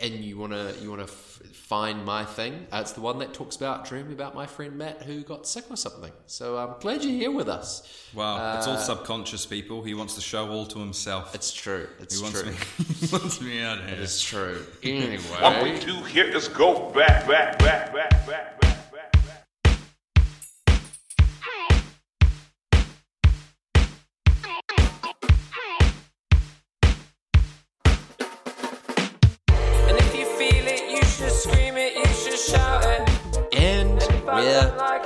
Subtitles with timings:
[0.00, 3.56] and you wanna you wanna f- find my thing, uh, it's the one that talks
[3.56, 6.12] about dreaming about my friend Matt who got sick or something.
[6.26, 7.82] So I'm glad you're here with us.
[8.14, 9.82] Wow, it's all Uh, subconscious, people.
[9.82, 11.34] He wants to show all to himself.
[11.34, 11.88] It's true.
[12.00, 12.50] It's he wants true.
[12.52, 12.56] me.
[13.00, 13.98] he wants me out here.
[14.00, 14.64] It's true.
[15.40, 18.57] What we do here is go back, back, back, back, back, back, back,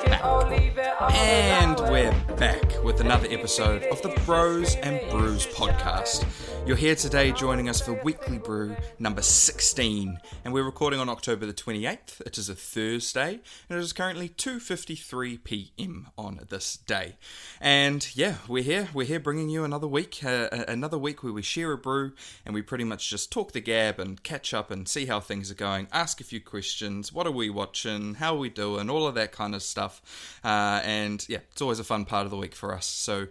[0.05, 6.25] And we're back with another episode of the Bros and Brews podcast.
[6.65, 11.45] You're here today joining us for Weekly Brew number 16, and we're recording on October
[11.45, 12.21] the 28th.
[12.21, 16.07] It is a Thursday, and it is currently 2:53 p.m.
[16.17, 17.17] on this day.
[17.61, 18.91] And yeah, we're here.
[18.95, 22.13] We're here bringing you another week, uh, another week where we share a brew
[22.47, 25.51] and we pretty much just talk the gab and catch up and see how things
[25.51, 25.89] are going.
[25.93, 27.13] Ask a few questions.
[27.13, 28.15] What are we watching?
[28.15, 28.89] How are we doing?
[28.89, 30.01] All of that kind of stuff.
[30.45, 32.87] Uh, and yeah, it's always a fun part of the week for us.
[32.87, 33.27] So,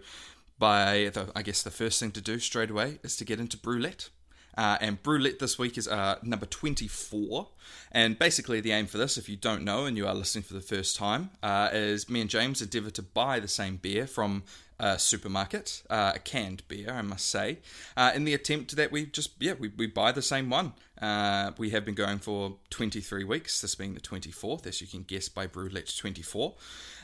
[0.58, 3.56] by the, I guess the first thing to do straight away is to get into
[3.56, 4.10] Brew-lette.
[4.56, 7.48] Uh, and Brew-lette this week is uh, number 24.
[7.90, 10.54] And basically, the aim for this, if you don't know and you are listening for
[10.54, 14.44] the first time, uh, is me and James endeavour to buy the same beer from
[14.78, 17.58] a supermarket, uh, a canned beer, I must say,
[17.96, 20.72] uh, in the attempt that we just, yeah, we, we buy the same one.
[21.00, 25.04] Uh, we have been going for 23 weeks, this being the 24th, as you can
[25.04, 26.54] guess by Brew-lette 24.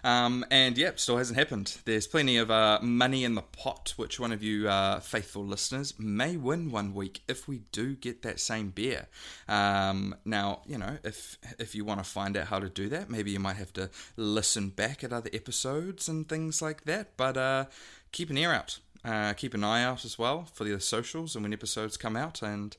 [0.04, 1.78] Um, and yeah, still hasn't happened.
[1.84, 5.94] There's plenty of uh, money in the pot, which one of you uh, faithful listeners
[5.98, 9.08] may win one week if we do get that same beer.
[9.48, 13.10] Um, now, you know, if if you want to find out how to do that,
[13.10, 17.16] maybe you might have to listen back at other episodes and things like that.
[17.16, 17.64] But uh,
[18.12, 18.78] keep an ear out.
[19.04, 22.42] Uh, keep an eye out as well for the socials and when episodes come out
[22.42, 22.76] and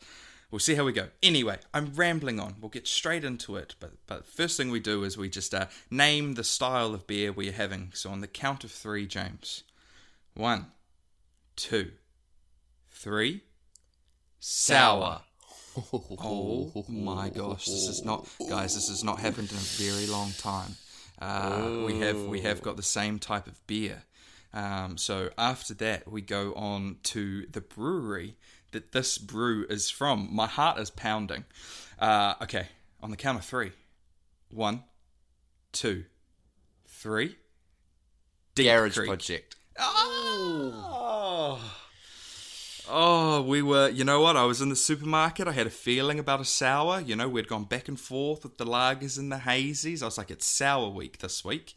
[0.52, 1.08] we'll see how we go.
[1.22, 2.56] Anyway, I'm rambling on.
[2.60, 3.76] We'll get straight into it.
[3.80, 7.32] But but first thing we do is we just uh, name the style of beer
[7.32, 7.92] we're having.
[7.94, 9.64] So on the count of three, James.
[10.34, 10.68] One,
[11.56, 11.92] two,
[12.90, 13.42] three.
[14.40, 15.22] Sour.
[15.92, 18.76] Oh my gosh, this is not, guys.
[18.76, 20.76] This has not happened in a very long time.
[21.22, 24.04] Uh, we have we have got the same type of beer.
[24.54, 28.36] Um, so after that, we go on to the brewery
[28.72, 30.30] that this brew is from.
[30.32, 31.46] My heart is pounding.
[32.00, 32.68] Uh, okay,
[33.02, 33.72] on the count of three.
[34.50, 34.84] One,
[35.72, 36.06] two,
[36.88, 37.36] three.
[38.56, 39.08] Deep Garage Creek.
[39.08, 39.56] Project.
[39.78, 41.76] Oh.
[42.92, 44.36] Oh, we were, you know what?
[44.36, 45.48] I was in the supermarket.
[45.48, 47.00] I had a feeling about a sour.
[47.00, 50.02] You know, we'd gone back and forth with the lagers and the hazies.
[50.02, 51.76] I was like, it's sour week this week.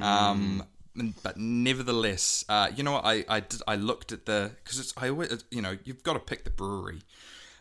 [0.00, 0.62] Um, and-
[1.22, 3.04] but nevertheless, uh, you know what?
[3.04, 6.14] I, I, did, I looked at the, because it's, I always, you know, you've got
[6.14, 7.02] to pick the brewery.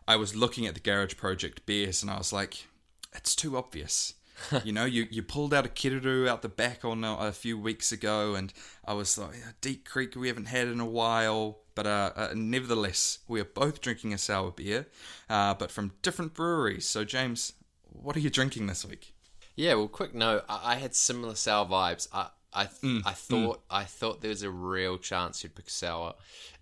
[0.08, 2.68] I was looking at the Garage Project beers and I was like,
[3.14, 4.16] it's too obvious.
[4.64, 7.58] you know, you, you pulled out a Kereru out the back on a, a few
[7.60, 8.54] weeks ago, and
[8.86, 11.60] I was like, Deep Creek we haven't had in a while.
[11.74, 14.88] But uh, uh, nevertheless, we are both drinking a sour beer,
[15.30, 16.86] uh, but from different breweries.
[16.86, 17.54] So, James,
[17.84, 19.14] what are you drinking this week?
[19.56, 20.44] Yeah, well, quick note.
[20.50, 22.08] I, I had similar sour vibes.
[22.12, 26.16] I I Mm, I thought I thought there was a real chance you'd pick sour,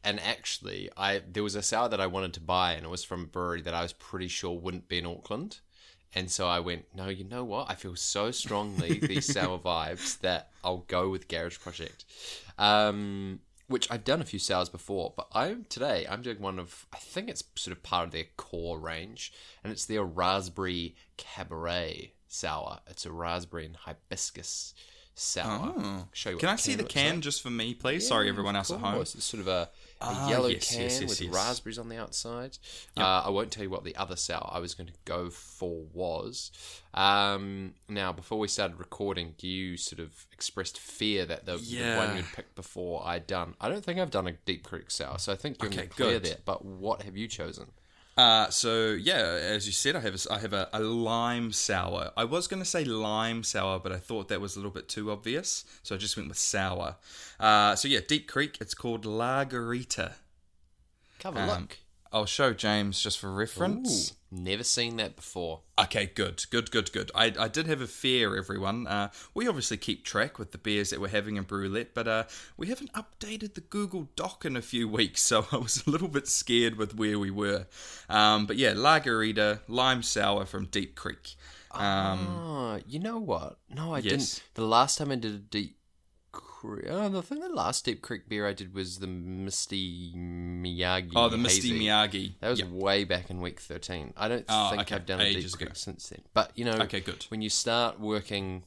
[0.03, 3.03] and actually, I there was a sour that I wanted to buy, and it was
[3.03, 5.59] from a brewery that I was pretty sure wouldn't be in Auckland,
[6.13, 7.69] and so I went, no, you know what?
[7.69, 12.05] I feel so strongly these sour vibes that I'll go with Garage Project.
[12.57, 16.87] Um, which I've done a few sours before, but I'm today I'm doing one of
[16.91, 19.31] I think it's sort of part of their core range,
[19.63, 22.79] and it's their raspberry cabaret sour.
[22.87, 24.73] It's a raspberry and hibiscus
[25.19, 25.73] sour.
[25.77, 26.07] Oh.
[26.13, 27.23] Show you Can I see the can like.
[27.23, 28.07] just for me, please?
[28.07, 29.01] Sorry, everyone else at home.
[29.01, 29.69] It's sort of a, a
[30.01, 32.57] Ah, yellow yes, can yes, yes, with raspberries on the outside.
[32.95, 35.83] Uh, I won't tell you what the other sour I was going to go for
[35.93, 36.51] was.
[36.93, 42.15] Um, now, before we started recording, you sort of expressed fear that the, the one
[42.15, 43.55] you'd picked before I'd done.
[43.59, 46.19] I don't think I've done a Deep Creek sour, so I think you're Okay, clear
[46.19, 46.37] there.
[46.45, 47.67] But what have you chosen?
[48.17, 52.11] Uh, so yeah, as you said, I have a, I have a, a lime sour.
[52.17, 54.89] I was going to say lime sour, but I thought that was a little bit
[54.89, 56.97] too obvious, so I just went with sour.
[57.39, 58.57] Uh, so yeah, Deep Creek.
[58.59, 60.13] It's called Lagarita.
[61.23, 61.77] Have a Um, look.
[62.11, 64.11] I'll show James just for reference.
[64.11, 65.61] Ooh, never seen that before.
[65.79, 67.11] Okay, good, good, good, good.
[67.13, 68.87] I, I did have a fear, everyone.
[68.87, 72.23] Uh, we obviously keep track with the beers that we're having in Brew-lette, but uh,
[72.57, 76.07] we haven't updated the Google Doc in a few weeks, so I was a little
[76.07, 77.67] bit scared with where we were.
[78.09, 81.35] Um, but yeah, Lagerita, lime sour from Deep Creek.
[81.71, 83.59] Um, Oh, you know what?
[83.69, 84.03] No, I Yes.
[84.11, 84.43] didn't.
[84.55, 85.77] The last time I did a deep
[86.39, 86.85] Creek.
[86.89, 91.11] Oh, I think the last Deep Creek beer I did was the Misty Miyagi.
[91.15, 91.79] Oh, the Misty Hazy.
[91.85, 92.33] Miyagi.
[92.39, 92.69] That was Yep.
[92.69, 94.13] way back in week 13.
[94.17, 94.95] I don't Oh, think okay.
[94.95, 96.21] I've done a Deep Ages Creek since then.
[96.33, 97.25] But, you know, Okay, good.
[97.29, 98.63] when you start working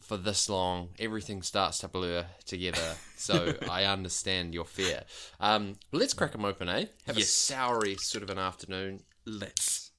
[0.00, 2.96] for this long, everything starts to blur together.
[3.18, 5.02] So I understand your fear.
[5.40, 6.86] Um, let's crack them open, eh?
[7.06, 7.50] Have Yes.
[7.50, 9.02] a soury sort of an afternoon.
[9.26, 9.90] Let's.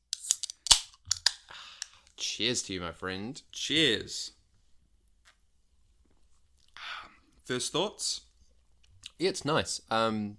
[2.15, 3.41] Cheers to you, my friend.
[3.51, 4.31] Cheers.
[7.50, 8.22] First thoughts?
[9.18, 9.81] Yeah, it's nice.
[9.90, 10.38] Um,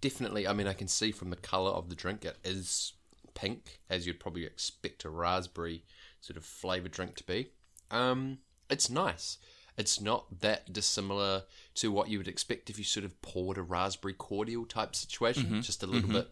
[0.00, 0.46] definitely.
[0.46, 2.92] I mean, I can see from the color of the drink, it is
[3.34, 5.82] pink, as you'd probably expect a raspberry
[6.20, 7.48] sort of flavored drink to be.
[7.90, 8.38] Um,
[8.70, 9.38] it's nice.
[9.76, 11.42] It's not that dissimilar
[11.74, 15.60] to what you would expect if you sort of poured a raspberry cordial type situation,
[15.62, 16.28] just a little bit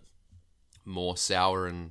[0.85, 1.91] more sour and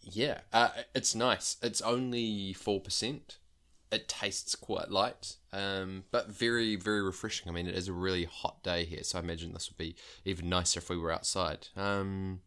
[0.00, 1.58] yeah, uh, it's nice.
[1.60, 3.36] It's only four percent.
[3.92, 7.48] It tastes quite light, um, but very, very refreshing.
[7.48, 9.94] I mean, it is a really hot day here, so I imagine this would be
[10.24, 11.68] even nicer if we were outside.
[11.76, 12.40] Um,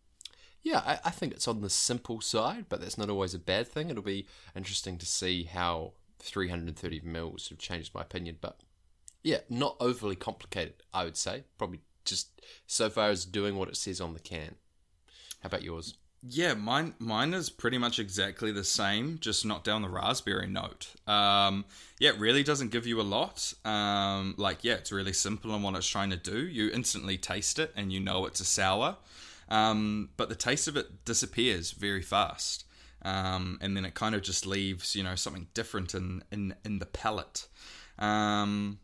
[0.62, 3.68] yeah, I, I think it's on the simple side, but that's not always a bad
[3.68, 3.90] thing.
[3.90, 8.60] It'll be interesting to see how 330 mils have changed my opinion, but
[9.24, 11.44] yeah, not overly complicated, I would say.
[11.58, 14.56] Probably just so far as doing what it says on the can.
[15.42, 15.96] How about yours?
[16.22, 20.94] Yeah, mine mine is pretty much exactly the same, just not down the raspberry note.
[21.08, 21.64] Um,
[21.98, 23.54] yeah, it really doesn't give you a lot.
[23.64, 26.46] Um, like, yeah, it's really simple in what it's trying to do.
[26.46, 28.98] You instantly taste it and you know it's a sour,
[29.48, 32.66] um, but the taste of it disappears very fast,
[33.02, 36.80] um, and then it kind of just leaves you know something different in in in
[36.80, 37.48] the palate.
[37.98, 38.80] Um,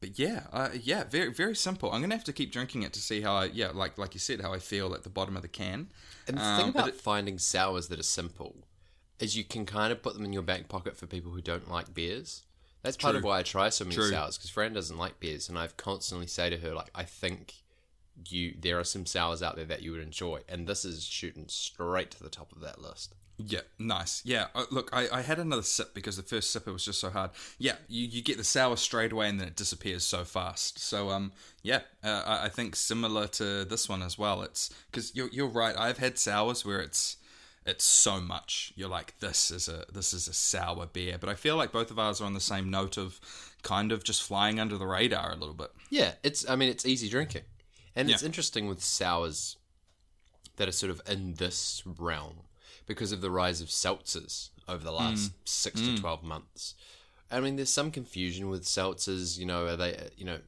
[0.00, 1.90] but yeah, uh, yeah, very very simple.
[1.92, 4.20] I'm gonna have to keep drinking it to see how I yeah like like you
[4.20, 5.88] said how I feel at the bottom of the can.
[6.28, 8.56] And the Um, thing about it- finding sours that are simple
[9.18, 11.70] is you can kind of put them in your back pocket for people who don't
[11.70, 12.42] like beers.
[12.82, 14.10] That's part of why I try so many True.
[14.10, 17.54] sours because Fran doesn't like beers, and I've constantly say to her like, I think
[18.28, 21.46] you there are some sours out there that you would enjoy, and this is shooting
[21.48, 23.14] straight to the top of that list.
[23.38, 24.22] Yeah, nice.
[24.24, 27.00] Yeah, uh, look, I, I had another sip because the first sip it was just
[27.00, 27.30] so hard.
[27.58, 30.78] Yeah, you, you get the sour straight away and then it disappears so fast.
[30.78, 34.42] So um, yeah, uh, I, I think similar to this one as well.
[34.42, 35.76] It's because you're you're right.
[35.76, 37.18] I've had sours where it's
[37.66, 38.72] it's so much.
[38.74, 41.90] You're like this is a this is a sour beer, but I feel like both
[41.90, 43.20] of ours are on the same note of
[43.62, 45.72] kind of just flying under the radar a little bit.
[45.90, 46.48] Yeah, it's.
[46.48, 47.42] I mean, it's easy drinking,
[47.94, 49.56] and it's interesting with sours
[50.56, 52.45] that are sort of in this realm
[52.86, 56.74] because of the rise of seltzers over the last six to twelve months.
[57.30, 59.38] I mean, there's some confusion with seltzers.
[59.38, 60.10] You know, are they?
[60.16, 60.38] You know,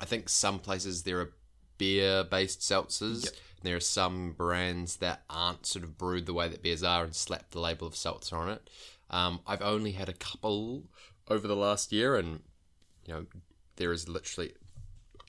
[0.00, 1.32] I think some places there are
[1.78, 3.24] beer-based seltzers.
[3.24, 3.34] Yep.
[3.62, 7.14] There are some brands that aren't sort of brewed the way that beers are and
[7.14, 8.70] slap the label of seltzer on it.
[9.10, 10.84] Um, I've only had a couple
[11.28, 12.40] over the last year, and
[13.04, 13.26] you know,
[13.76, 14.52] there is literally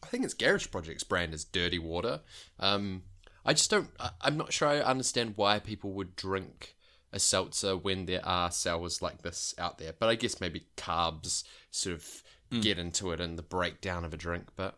[0.03, 2.21] I think it's Garage Project's brand is Dirty Water.
[2.59, 3.03] Um,
[3.47, 3.89] I just don't.
[3.99, 6.75] I, I'm not sure I understand why people would drink
[7.13, 9.94] a seltzer when there are sours like this out there.
[9.97, 12.59] But I guess maybe carbs sort of hmm.
[12.59, 14.49] get into it and the breakdown of a drink.
[14.57, 14.77] But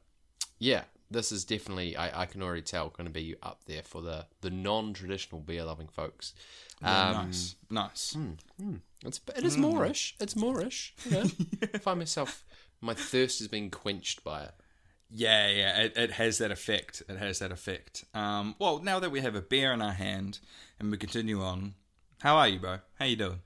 [0.59, 1.97] yeah, this is definitely.
[1.97, 5.63] I, I can already tell going to be up there for the the non-traditional beer
[5.63, 6.35] loving folks.
[6.81, 8.13] Yeah, Um, nice, nice.
[8.13, 8.31] Hmm,
[8.61, 8.75] hmm.
[9.03, 10.13] It's it is moreish.
[10.19, 10.91] It's moreish.
[11.05, 11.29] You know,
[11.73, 12.43] I find myself
[12.81, 14.53] my thirst is being quenched by it.
[15.11, 17.01] Yeah, yeah, it, it has that effect.
[17.09, 18.05] It has that effect.
[18.13, 20.39] Um, well, now that we have a beer in our hand
[20.79, 21.73] and we continue on,
[22.21, 22.79] how are you, bro?
[22.99, 23.39] How you doing?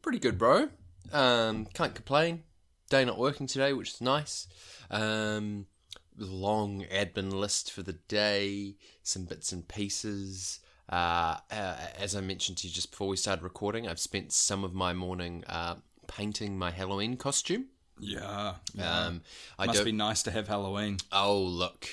[0.00, 0.68] Pretty good, bro.
[1.12, 2.44] Um, can't complain.
[2.88, 4.46] Day not working today, which is nice.
[4.90, 5.66] Um,
[6.16, 10.60] long admin list for the day, some bits and pieces.
[10.88, 14.64] Uh, uh, as I mentioned to you just before we started recording, I've spent some
[14.64, 17.66] of my morning uh, painting my Halloween costume.
[18.00, 19.22] Yeah, Um,
[19.58, 19.84] I must don't.
[19.84, 20.98] be nice to have Halloween.
[21.12, 21.86] Oh, look.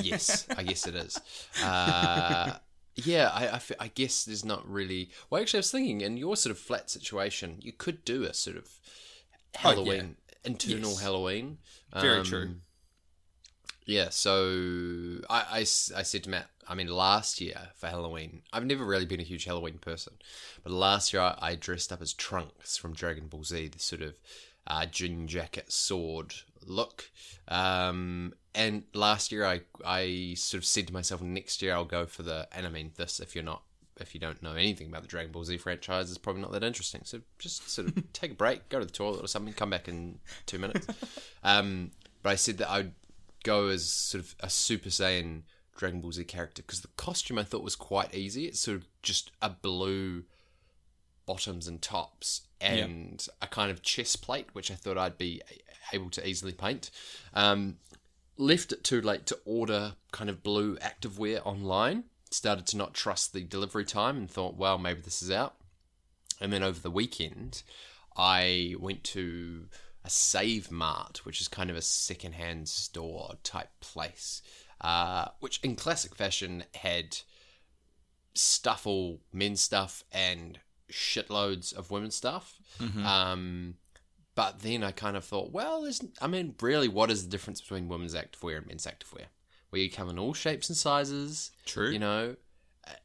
[0.00, 1.18] yes, I guess it is.
[1.62, 2.58] Uh,
[2.96, 5.10] yeah, I guess there's not really.
[5.30, 8.34] Well, actually, I was thinking in your sort of flat situation, you could do a
[8.34, 9.60] sort of Oh, yeah.
[9.60, 11.00] Halloween, internal Yes.
[11.00, 11.58] Halloween.
[11.94, 12.54] Very Um, true.
[13.86, 18.84] Yeah, so I I said to Matt, I mean, last year for Halloween, I've never
[18.84, 20.18] really been a huge Halloween person,
[20.62, 24.02] but last year I, I dressed up as Trunks from Dragon Ball Z, the sort
[24.02, 24.18] of
[24.68, 26.34] uh, jean jacket sword
[26.64, 27.10] look.
[27.48, 32.06] Um, and last year I I sort of said to myself, next year I'll go
[32.06, 33.62] for the, and I mean this if you're not.
[34.00, 36.62] If you don't know anything about the Dragon Ball Z franchise, it's probably not that
[36.62, 37.00] interesting.
[37.02, 39.88] So just sort of take a break, go to the toilet or something, come back
[39.88, 40.86] in two minutes.
[41.44, 42.92] Um, but I said that I'd
[43.44, 45.42] go as sort of a Super Saiyan
[45.76, 48.46] Dragon Ball Z character because the costume I thought was quite easy.
[48.46, 50.24] It's sort of just a blue
[51.28, 55.42] bottoms and tops and a kind of chest plate, which I thought I'd be
[55.92, 56.90] able to easily paint.
[57.34, 57.76] Um,
[58.38, 62.04] left it too late to order kind of blue activewear online.
[62.30, 65.56] Started to not trust the delivery time and thought, well, maybe this is out.
[66.40, 67.62] And then over the weekend,
[68.16, 69.66] I went to
[70.04, 74.40] a Save Mart, which is kind of a secondhand store type place,
[74.80, 77.18] uh, which in classic fashion had
[78.34, 82.58] stuff, all men's stuff, and shitloads of women's stuff.
[83.04, 83.74] Um,
[84.34, 85.88] but then I kind of thought, well,
[86.20, 89.26] I mean, really, what is the difference between women's activewear and men's activewear?
[89.70, 91.50] We come in all shapes and sizes.
[91.66, 91.90] True.
[91.90, 92.36] You know,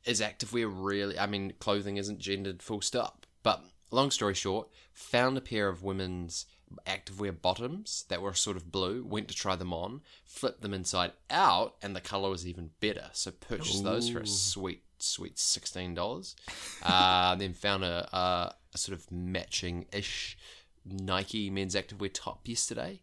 [0.05, 1.17] is activewear really?
[1.17, 3.25] I mean, clothing isn't gendered, full stop.
[3.41, 6.45] But long story short, found a pair of women's
[6.87, 9.05] activewear bottoms that were sort of blue.
[9.05, 13.09] Went to try them on, flipped them inside out, and the color was even better.
[13.13, 16.36] So purchased those for a sweet, sweet sixteen dollars.
[16.83, 20.38] uh, then found a, a, a sort of matching ish
[20.86, 23.01] Nike men's activewear top yesterday.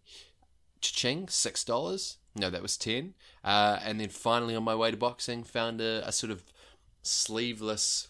[0.81, 2.17] Cha-ching, six dollars.
[2.35, 3.15] No, that was ten.
[3.45, 6.43] Uh, and then finally, on my way to boxing, found a, a sort of
[7.03, 8.09] sleeveless.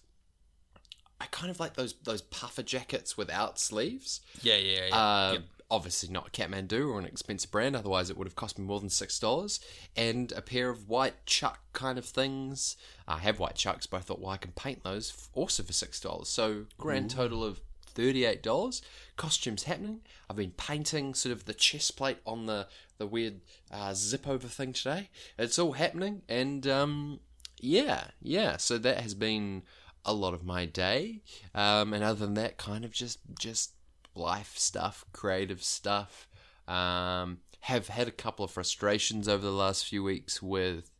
[1.20, 4.20] I kind of like those those puffer jackets without sleeves.
[4.42, 4.96] Yeah, yeah, yeah.
[4.96, 5.38] Uh,
[5.70, 8.90] Obviously not Kathmandu or an expensive brand, otherwise it would have cost me more than
[8.90, 9.60] six dollars.
[9.96, 12.76] And a pair of white chuck kind of things.
[13.06, 16.00] I have white chucks, but I thought, well, I can paint those also for six
[16.00, 16.28] dollars.
[16.28, 18.82] So grand total of thirty-eight dollars.
[19.16, 20.00] Costumes happening.
[20.28, 22.66] I've been painting sort of the chest plate on the
[22.98, 25.08] the weird uh, zip over thing today.
[25.38, 27.20] It's all happening, and um,
[27.60, 28.56] yeah, yeah.
[28.56, 29.62] So that has been
[30.04, 31.20] a lot of my day.
[31.54, 33.72] Um, and other than that, kind of just just
[34.14, 36.28] life stuff, creative stuff.
[36.66, 40.90] Um, have had a couple of frustrations over the last few weeks with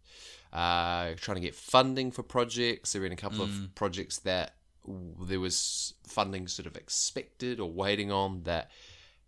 [0.53, 2.93] uh, trying to get funding for projects.
[2.93, 4.55] There have been a couple of projects that
[4.87, 8.71] there was funding sort of expected or waiting on that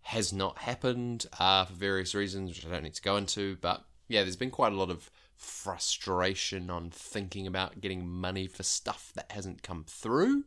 [0.03, 3.57] has not happened uh, for various reasons, which I don't need to go into.
[3.61, 8.62] But yeah, there's been quite a lot of frustration on thinking about getting money for
[8.62, 10.45] stuff that hasn't come through.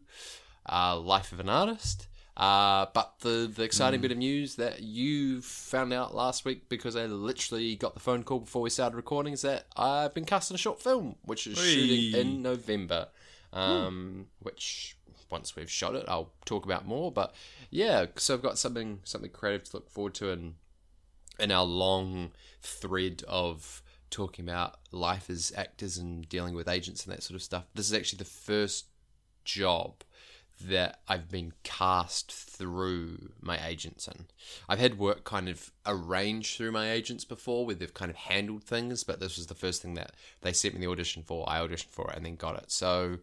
[0.70, 2.08] Uh, life of an artist.
[2.38, 6.96] Uh, but the the exciting bit of news that you found out last week because
[6.96, 10.56] I literally got the phone call before we started recording is that I've been casting
[10.56, 13.08] a short film, which is shooting in November.
[13.54, 14.98] Um, which
[15.30, 17.10] once we've shot it, I'll talk about more.
[17.10, 17.34] But
[17.70, 20.56] yeah, so I've got something something creative to look forward to, and
[21.40, 27.14] in our long thread of talking about life as actors and dealing with agents and
[27.14, 27.66] that sort of stuff.
[27.74, 28.86] This is actually the first
[29.44, 30.04] job
[30.62, 34.26] that I've been cast through my agents in.
[34.70, 38.64] I've had work kind of arranged through my agents before where they've kind of handled
[38.64, 41.48] things, but this was the first thing that they sent me the audition for.
[41.50, 42.72] I auditioned for it and then got it.
[42.72, 43.18] So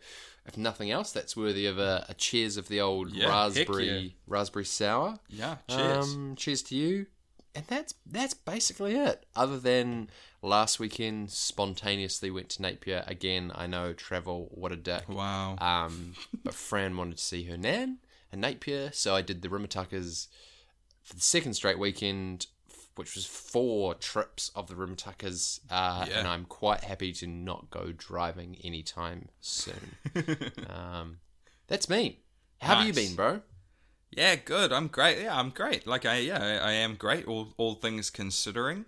[0.46, 4.08] if nothing else, that's worthy of a, a cheers of the old Yeah, raspberry yeah.
[4.26, 5.18] raspberry sour.
[5.28, 6.14] yeah, cheers.
[6.14, 7.06] Um, cheers to you.
[7.54, 9.26] And that's that's basically it.
[9.36, 10.08] Other than
[10.42, 13.52] last weekend, spontaneously went to Napier again.
[13.54, 15.08] I know travel, what a dick.
[15.08, 15.56] wow.
[15.58, 17.98] Um, but Fran wanted to see her nan
[18.30, 20.26] and Napier, so I did the Rimutakas
[21.02, 22.46] for the second straight weekend,
[22.96, 26.18] which was four trips of the Rimutakas, uh, Yeah.
[26.18, 29.96] and I'm quite happy to not go driving anytime soon.
[30.68, 31.18] um,
[31.68, 32.20] that's me.
[32.60, 33.40] How have you been, bro?
[34.10, 34.72] Yeah, good.
[34.72, 35.20] I'm great.
[35.22, 35.86] Yeah, I'm great.
[35.86, 37.26] Like I, yeah, I, I am great.
[37.26, 38.84] All all things considering.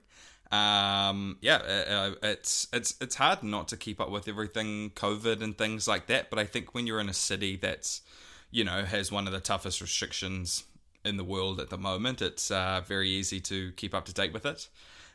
[0.50, 5.42] Um, yeah, uh, uh, it's it's it's hard not to keep up with everything COVID
[5.42, 6.30] and things like that.
[6.30, 8.02] But I think when you're in a city that's,
[8.50, 10.64] you know, has one of the toughest restrictions
[11.04, 14.32] in the world at the moment, it's uh, very easy to keep up to date
[14.32, 14.68] with it.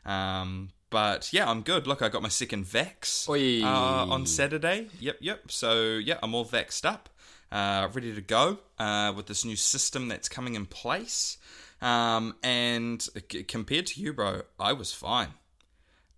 [0.05, 1.87] Um, but yeah, I'm good.
[1.87, 3.27] Look, I got my second vax
[3.63, 4.87] uh, on Saturday.
[4.99, 5.51] Yep, yep.
[5.51, 7.09] So yeah, I'm all vaxxed up,
[7.51, 11.37] uh, ready to go uh, with this new system that's coming in place.
[11.81, 15.29] Um, and c- compared to you, bro, I was fine.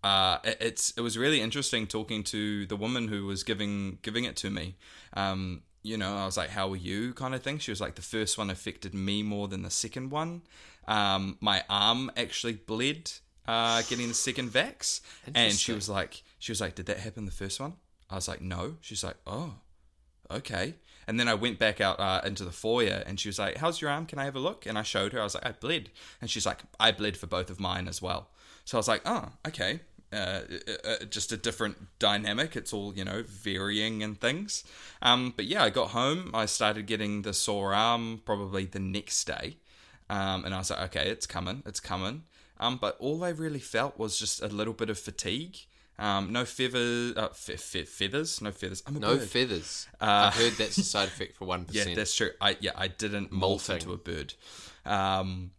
[0.03, 4.23] Uh, it- it's it was really interesting talking to the woman who was giving giving
[4.23, 4.75] it to me.
[5.13, 7.59] Um, you know, I was like, "How are you?" kind of thing.
[7.59, 10.41] She was like, "The first one affected me more than the second one."
[10.87, 13.11] Um, my arm actually bled
[13.47, 15.01] uh, getting the second vax,
[15.35, 17.73] and she was like, "She was like, did that happen the first one?"
[18.09, 19.55] I was like, "No." She's like, "Oh."
[20.29, 20.75] okay.
[21.11, 23.81] And then I went back out uh, into the foyer and she was like, How's
[23.81, 24.05] your arm?
[24.05, 24.65] Can I have a look?
[24.65, 25.19] And I showed her.
[25.19, 25.89] I was like, I bled.
[26.21, 28.29] And she's like, I bled for both of mine as well.
[28.63, 29.81] So I was like, Oh, okay.
[30.13, 32.55] Uh, uh, uh, just a different dynamic.
[32.55, 34.63] It's all, you know, varying and things.
[35.01, 36.31] Um, but yeah, I got home.
[36.33, 39.57] I started getting the sore arm probably the next day.
[40.09, 41.61] Um, and I was like, okay, it's coming.
[41.65, 42.23] It's coming.
[42.57, 45.57] Um, but all I really felt was just a little bit of fatigue.
[45.99, 48.81] Um, no feathers, uh, fe- fe- feathers, no feathers.
[48.87, 49.29] I'm a No bird.
[49.29, 49.87] feathers.
[49.99, 52.31] I heard that's a side effect for one Uh, Yeah, that's true.
[52.41, 53.75] I yeah, I didn't molt Molting.
[53.75, 54.33] into a bird.
[54.85, 55.51] Um,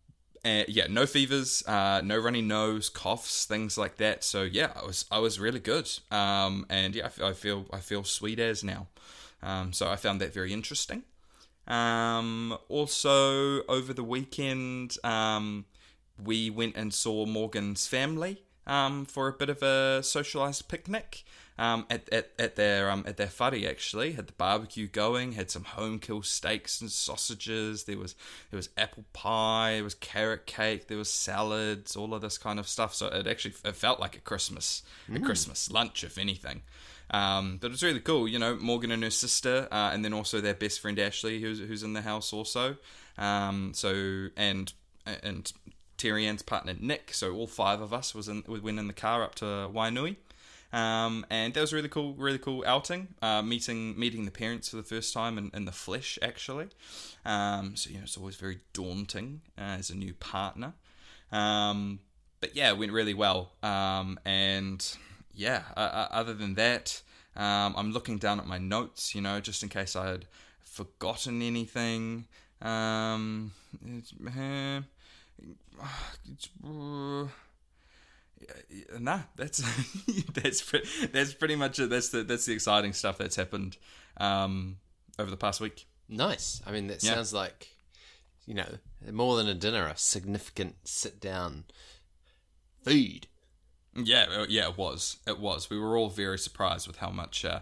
[0.44, 4.24] and yeah, no fevers, uh, no runny nose, coughs, things like that.
[4.24, 5.88] So yeah, I was I was really good.
[6.10, 8.88] Um, and yeah, I I feel I feel sweet as now.
[9.44, 11.04] Um, so I found that very interesting.
[11.68, 15.66] Um, also over the weekend, um,
[16.22, 21.24] we went and saw Morgan's family um, for a bit of a socialized picnic
[21.58, 24.12] um, at, at, at their um, at their whare actually.
[24.12, 27.84] Had the barbecue going had some home kill steaks and sausages.
[27.84, 28.14] There was
[28.50, 32.58] there was apple pie there was carrot cake there was salads all of this kind
[32.58, 32.94] of stuff.
[32.94, 34.82] So it actually it felt like a Christmas
[35.14, 36.62] a Christmas lunch if anything.
[37.10, 40.14] Um, but it was really cool you know Morgan and her sister uh, and then
[40.14, 42.76] also their best friend Ashley who's, who's in the house also.
[43.18, 44.72] Um, so and
[45.04, 45.52] and
[46.02, 47.14] Terry partner Nick.
[47.14, 50.16] So all five of us was in we went in the car up to Wainui.
[50.72, 53.08] Um, and that was really cool, really cool outing.
[53.22, 56.68] Uh, meeting meeting the parents for the first time in, in the flesh, actually.
[57.24, 60.72] Um, so you know, it's always very daunting uh, as a new partner.
[61.30, 62.00] Um,
[62.40, 63.52] but yeah, it went really well.
[63.62, 64.84] Um, and
[65.32, 67.00] yeah, uh, other than that,
[67.36, 70.26] um, I'm looking down at my notes, you know, just in case I had
[70.64, 72.26] forgotten anything.
[78.98, 79.58] Nah, that's
[80.34, 81.90] that's pre- that's pretty much it.
[81.90, 83.76] That's the that's the exciting stuff that's happened
[84.16, 84.78] um,
[85.18, 85.86] over the past week.
[86.08, 86.60] Nice.
[86.66, 87.14] I mean, that Yeah.
[87.14, 87.68] sounds like
[88.46, 88.78] you know
[89.12, 91.64] more than a dinner, a significant sit down
[92.84, 93.28] food.
[93.94, 95.18] Yeah, yeah, it was.
[95.26, 95.70] It was.
[95.70, 97.60] We were all very surprised with how much uh,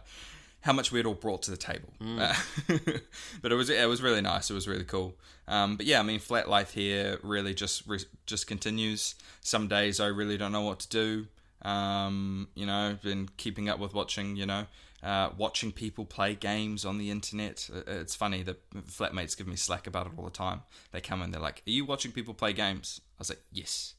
[0.62, 1.88] how much we had all brought to the table.
[2.00, 2.34] Uh,
[3.42, 4.50] but it was it was really nice.
[4.50, 5.14] It was really cool.
[5.48, 9.14] Um, but yeah, I mean, flat life here really just re- just continues.
[9.40, 11.26] Some days I really don't know what to do.
[11.68, 14.36] Um, you know, been keeping up with watching.
[14.36, 14.66] You know.
[15.02, 17.70] Uh, watching people play games on the internet.
[17.74, 20.60] Uh, It's funny that flatmates give me slack about it all the time.
[20.92, 23.94] They come in, they're like, "Are you watching people play games?" I was like, "Yes,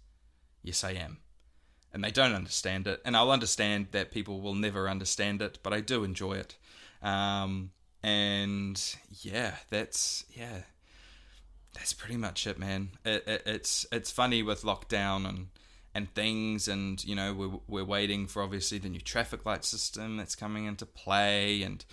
[0.61, 1.17] yes, I am."
[1.93, 3.01] And they don't understand it.
[3.03, 6.55] And I'll understand that people will never understand it, but I do enjoy it.
[7.01, 7.71] Um,
[8.03, 8.81] and
[9.21, 10.61] yeah, that's yeah,
[11.73, 12.91] that's pretty much it, man.
[13.05, 15.47] It, it, it's it's funny with lockdown and
[15.93, 20.17] and things, and you know we're we're waiting for obviously the new traffic light system
[20.17, 21.85] that's coming into play, and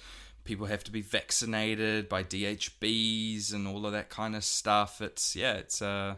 [0.44, 5.01] people have to be vaccinated by DHBs and all of that kind of stuff.
[5.01, 6.14] It's yeah, it's uh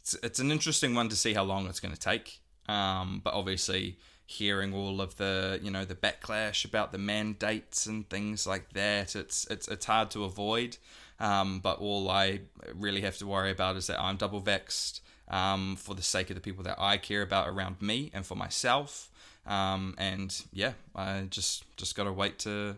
[0.00, 2.41] it's it's an interesting one to see how long it's going to take.
[2.68, 8.08] Um, but obviously, hearing all of the you know the backlash about the mandates and
[8.08, 10.76] things like that, it's it's it's hard to avoid.
[11.20, 12.40] Um, but all I
[12.74, 16.34] really have to worry about is that I'm double vaxxed um, for the sake of
[16.34, 19.10] the people that I care about around me and for myself.
[19.46, 22.76] Um, and yeah, I just just got to wait to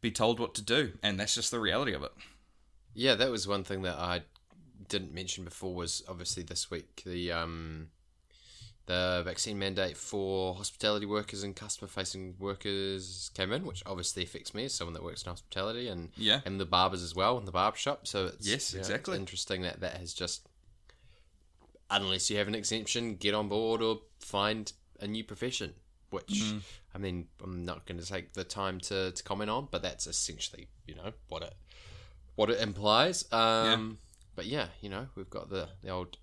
[0.00, 2.12] be told what to do, and that's just the reality of it.
[2.94, 4.22] Yeah, that was one thing that I
[4.88, 5.74] didn't mention before.
[5.74, 7.88] Was obviously this week the um,
[8.88, 14.52] the vaccine mandate for hospitality workers and customer facing workers came in, which obviously affects
[14.54, 16.40] me as someone that works in hospitality and Yeah.
[16.44, 18.06] and the barbers as well in the barber shop.
[18.06, 19.14] So it's Yes, know, exactly.
[19.14, 20.48] it's interesting that that has just
[21.90, 25.74] unless you have an exemption, get on board or find a new profession.
[26.10, 26.58] Which Mm-hmm.
[26.94, 30.06] I mean, I'm not going to take the time to, to comment on, but that's
[30.06, 31.54] essentially you know what it
[32.36, 33.30] what it implies.
[33.32, 33.98] Um,
[34.34, 36.16] But yeah, you know, we've got the the old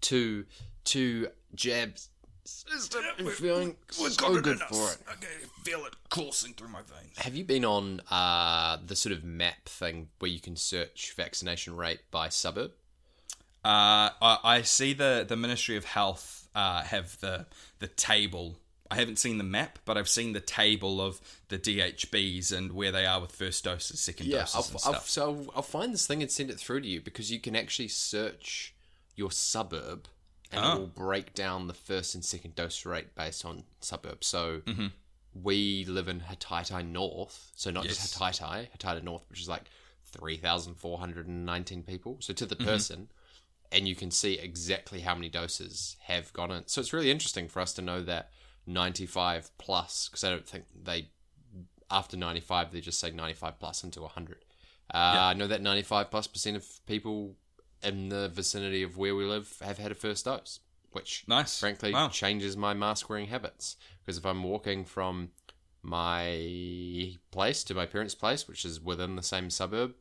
[0.00, 0.46] two
[0.84, 2.08] two jabs
[2.48, 3.02] system.
[3.18, 4.98] and feeling so good for it.
[5.08, 5.28] I can
[5.62, 7.18] feel it coursing through my veins.
[7.18, 11.76] Have you been on uh, the sort of map thing where you can search vaccination
[11.76, 12.72] rate by suburb?
[13.64, 17.46] Uh, I, I see the, the Ministry of Health uh, have the
[17.80, 18.58] the table.
[18.90, 22.90] I haven't seen the map, but I've seen the table of the DHBs and where
[22.90, 25.08] they are with first doses, second Yeah, doses, I'll, and I'll, stuff.
[25.10, 27.54] so I'll, I'll find this thing and send it through to you because you can
[27.54, 28.74] actually search
[29.14, 30.08] your suburb
[30.52, 30.72] and Oh.
[30.74, 34.24] it will break down the first and second dose rate based on suburb.
[34.24, 34.86] So Mm-hmm.
[35.34, 37.96] we live in Hataitai North, so not Yes.
[37.98, 39.64] just Hataitai, Hataitai North, which is like
[40.04, 42.16] 3,419 people.
[42.20, 42.64] So to the Mm-hmm.
[42.64, 43.08] person,
[43.70, 46.66] and you can see exactly how many doses have gone in.
[46.66, 48.30] So it's really interesting for us to know that
[48.66, 51.08] 95 plus, because I don't think they,
[51.90, 54.38] after 95, they just say 95 plus into 100.
[54.92, 57.36] Uh, I know that 95 plus percent of people
[57.82, 60.60] in the vicinity of where we live have had a first dose,
[60.90, 61.58] which Nice.
[61.58, 62.08] frankly Wow.
[62.08, 63.76] changes my mask wearing habits.
[64.04, 65.30] Because if I'm walking from
[65.82, 69.94] my place to my parents' place, which is within the same suburb,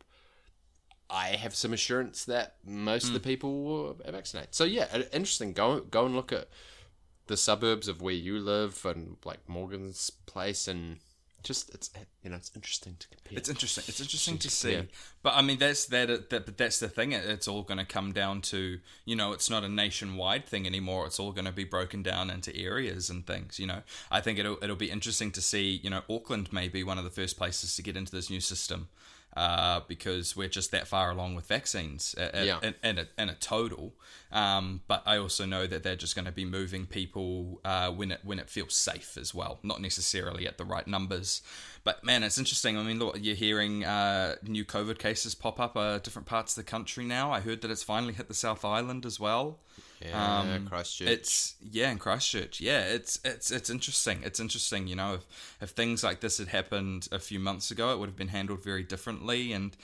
[1.09, 3.25] I have some assurance that most of the hmm.
[3.25, 4.53] people are vaccinated.
[4.53, 5.53] So yeah, interesting.
[5.53, 6.49] Go go and look at
[7.27, 10.99] the suburbs of where you live and like Morgan's place and
[11.43, 11.89] just it's
[12.23, 13.37] you know it's interesting to compare.
[13.37, 13.83] It's interesting.
[13.87, 14.87] It's interesting to see.
[15.23, 16.29] But I mean, that's that.
[16.29, 17.11] that but that's the thing.
[17.13, 20.65] It- It's all going to come down to you know, it's not a nationwide thing
[20.65, 21.05] anymore.
[21.05, 23.59] It's all going to be broken down into areas and things.
[23.59, 25.79] You know, I think it'll it'll be interesting to see.
[25.83, 28.41] You know, Auckland may be one of the first places to get into this new
[28.41, 28.89] system.
[29.37, 32.59] Uh, because we're just that far along with vaccines uh, Yeah.
[32.63, 33.93] in, in, a, in a total.
[34.31, 38.11] Um, but I also know that they're just going to be moving people uh, when
[38.11, 41.43] it when it feels safe as well, not necessarily at the right numbers.
[41.83, 42.77] But man, it's interesting.
[42.79, 46.65] I mean, look, you're hearing uh, new COVID cases pop up uh, different parts of
[46.65, 47.31] the country now.
[47.31, 49.59] I heard that it's finally hit the South Island as well.
[50.01, 51.07] Yeah, Christchurch.
[51.07, 52.61] Um, It's yeah, in Christchurch.
[52.61, 54.19] Yeah, it's it's it's interesting.
[54.23, 54.87] It's interesting.
[54.87, 55.25] You know, if
[55.61, 58.63] if things like this had happened a few months ago, it would have been handled
[58.63, 59.53] very differently.
[59.53, 59.75] And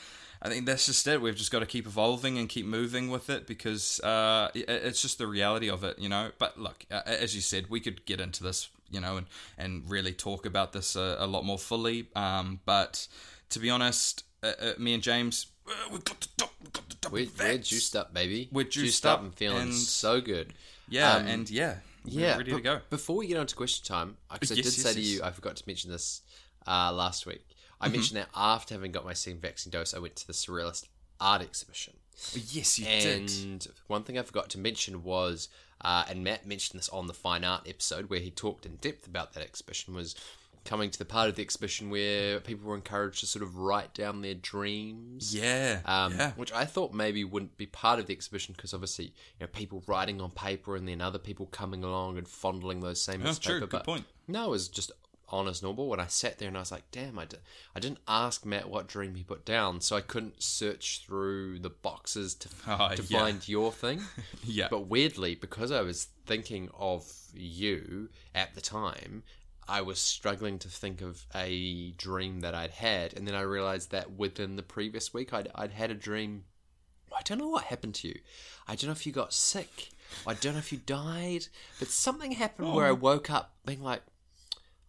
[0.41, 1.21] I think that's just it.
[1.21, 5.01] We've just got to keep evolving and keep moving with it because uh, it- it's
[5.01, 5.97] just the reality of it.
[5.99, 6.31] You know.
[6.37, 8.69] But look, uh, as you said, we could get into this.
[8.91, 9.25] You know, and
[9.57, 12.09] and really talk about this a, a lot more fully.
[12.15, 13.07] Um, but
[13.49, 16.89] to be honest, uh, uh, me and James, uh, we've got the top, we've got
[16.89, 18.49] the top we're, we're juiced up, baby.
[18.51, 20.53] We're juiced up and feeling and- so good.
[20.89, 22.81] Yeah, Um, and yeah, we're Yeah, ready to go.
[22.89, 25.23] Before we get on to question time, because I Yes, did yes, say to you,
[25.23, 26.21] I forgot to mention this
[26.67, 27.45] uh, last week.
[27.79, 27.93] I Mm-hmm.
[27.93, 30.85] mentioned that after having got my second vaccine dose, I went to the Surrealist
[31.19, 31.93] art exhibition.
[32.33, 33.43] Yes, you And did.
[33.43, 35.49] And one thing I forgot to mention was,
[35.81, 39.07] uh, and Matt mentioned this on the fine art episode where he talked in depth
[39.07, 40.15] about that exhibition, was
[40.65, 43.93] coming to the part of the exhibition where people were encouraged to sort of write
[43.93, 45.35] down their dreams.
[45.35, 46.31] Yeah, Um, yeah.
[46.33, 49.83] Which I thought maybe wouldn't be part of the exhibition because obviously, you know, people
[49.87, 53.43] writing on paper and then other people coming along and fondling those same bits of
[53.43, 54.05] true, good but point.
[54.27, 54.91] No, it was just
[55.29, 55.87] on as normal.
[55.87, 57.39] When I sat there and I was like, damn, I, did,
[57.75, 61.69] I didn't ask Matt what dream he put down, so I couldn't search through the
[61.71, 63.19] boxes to, Oh, to yeah.
[63.19, 64.01] find your thing.
[64.45, 64.67] Yeah.
[64.69, 69.23] But weirdly, because I was thinking of you at the time,
[69.67, 73.91] I was struggling to think of a dream that I'd had, and then I realized
[73.91, 76.45] that within the previous week, I'd, I'd had a dream.
[77.15, 78.19] I don't know what happened to you.
[78.67, 79.89] I don't know if you got sick.
[80.27, 81.47] I don't know if you died,
[81.79, 84.01] but something happened where I woke up being like,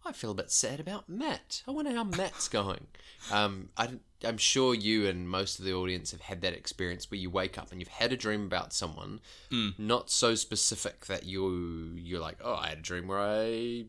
[0.05, 1.63] I feel a bit sad about Matt.
[1.67, 2.87] I wonder how Matt's going.
[3.31, 3.89] Um, I,
[4.23, 7.57] am sure you and most of the audience have had that experience where you wake
[7.57, 9.19] up and you've had a dream about someone,
[9.79, 13.85] not so specific that you you're like, oh, I had a dream where I,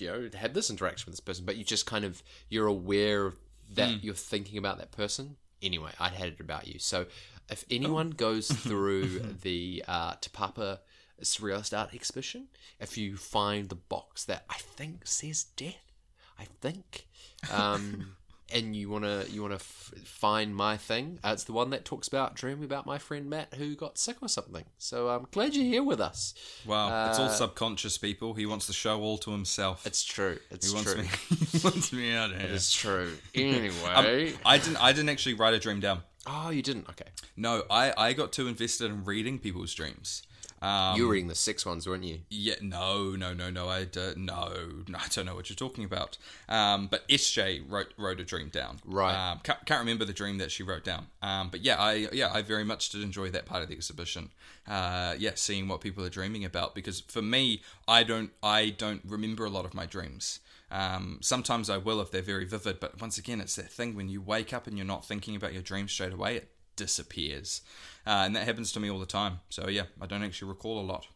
[0.00, 3.32] you know, had this interaction with this person, but you just kind of you're aware
[3.74, 5.36] that you're thinking about that person.
[5.62, 6.78] Anyway, I'd had it about you.
[6.78, 7.06] So
[7.50, 10.80] if anyone goes through the uh, Te Papa
[11.22, 15.92] Surrealist Art Exhibition, if you find the box that I think says death,
[16.38, 17.06] I think,
[17.52, 18.16] um,
[18.52, 22.06] and you wanna you wanna f- find my thing, uh, it's the one that talks
[22.08, 24.64] about dreaming about my friend Matt who got sick or something.
[24.78, 26.34] So I'm glad you're here with us.
[26.64, 28.34] Wow, it's all Uh, subconscious, people.
[28.34, 29.86] He wants the show all to himself.
[29.86, 30.38] It's true.
[30.50, 31.02] It's he wants true.
[31.02, 31.08] me.
[31.52, 32.50] he wants me out of here.
[32.52, 33.16] It's true.
[33.34, 34.76] Anyway, Um, I didn't.
[34.76, 36.02] I didn't actually write a dream down.
[36.26, 36.88] oh, you didn't.
[36.90, 40.22] Okay, No, I, I got too invested in reading people's dreams.
[40.66, 42.20] Um, you were reading the six ones, weren't you?
[42.28, 43.68] Yeah, no, no, no, no.
[43.68, 44.52] I uh, no,
[44.88, 46.18] no, I don't know what you're talking about.
[46.48, 48.80] Um, but SJ wrote wrote a dream down.
[48.84, 49.14] Right.
[49.14, 51.06] Um, can't, can't remember the dream that she wrote down.
[51.22, 54.30] Um, but yeah, I yeah, I very much did enjoy that part of the exhibition.
[54.66, 59.02] Uh, yeah, seeing what people are dreaming about because for me, I don't I don't
[59.06, 60.40] remember a lot of my dreams.
[60.72, 64.08] Um, sometimes I will if they're very vivid, but once again, it's that thing when
[64.08, 67.62] you wake up and you're not thinking about your dream straight away, it disappears,
[68.06, 69.40] uh, and that happens to me all the time.
[69.50, 71.08] So yeah, I don't actually recall a lot.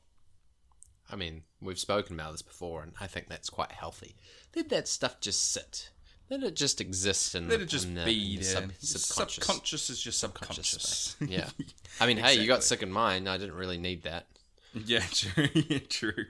[1.12, 4.14] I mean, we've spoken about this before, and I think that's quite healthy.
[4.55, 5.90] Let that stuff just sit.
[6.31, 8.53] Let it just exist and Let it just in the, be the there.
[8.53, 9.35] sub- subconscious.
[9.44, 11.16] Subconscious is just subconscious subconscious.
[11.20, 11.48] Yeah.
[12.00, 12.62] I mean, hey, you got Exactly.
[12.76, 13.26] sick in mine.
[13.26, 14.26] I didn't really need that.
[14.74, 15.48] Yeah, true.
[15.68, 16.26] yeah, true.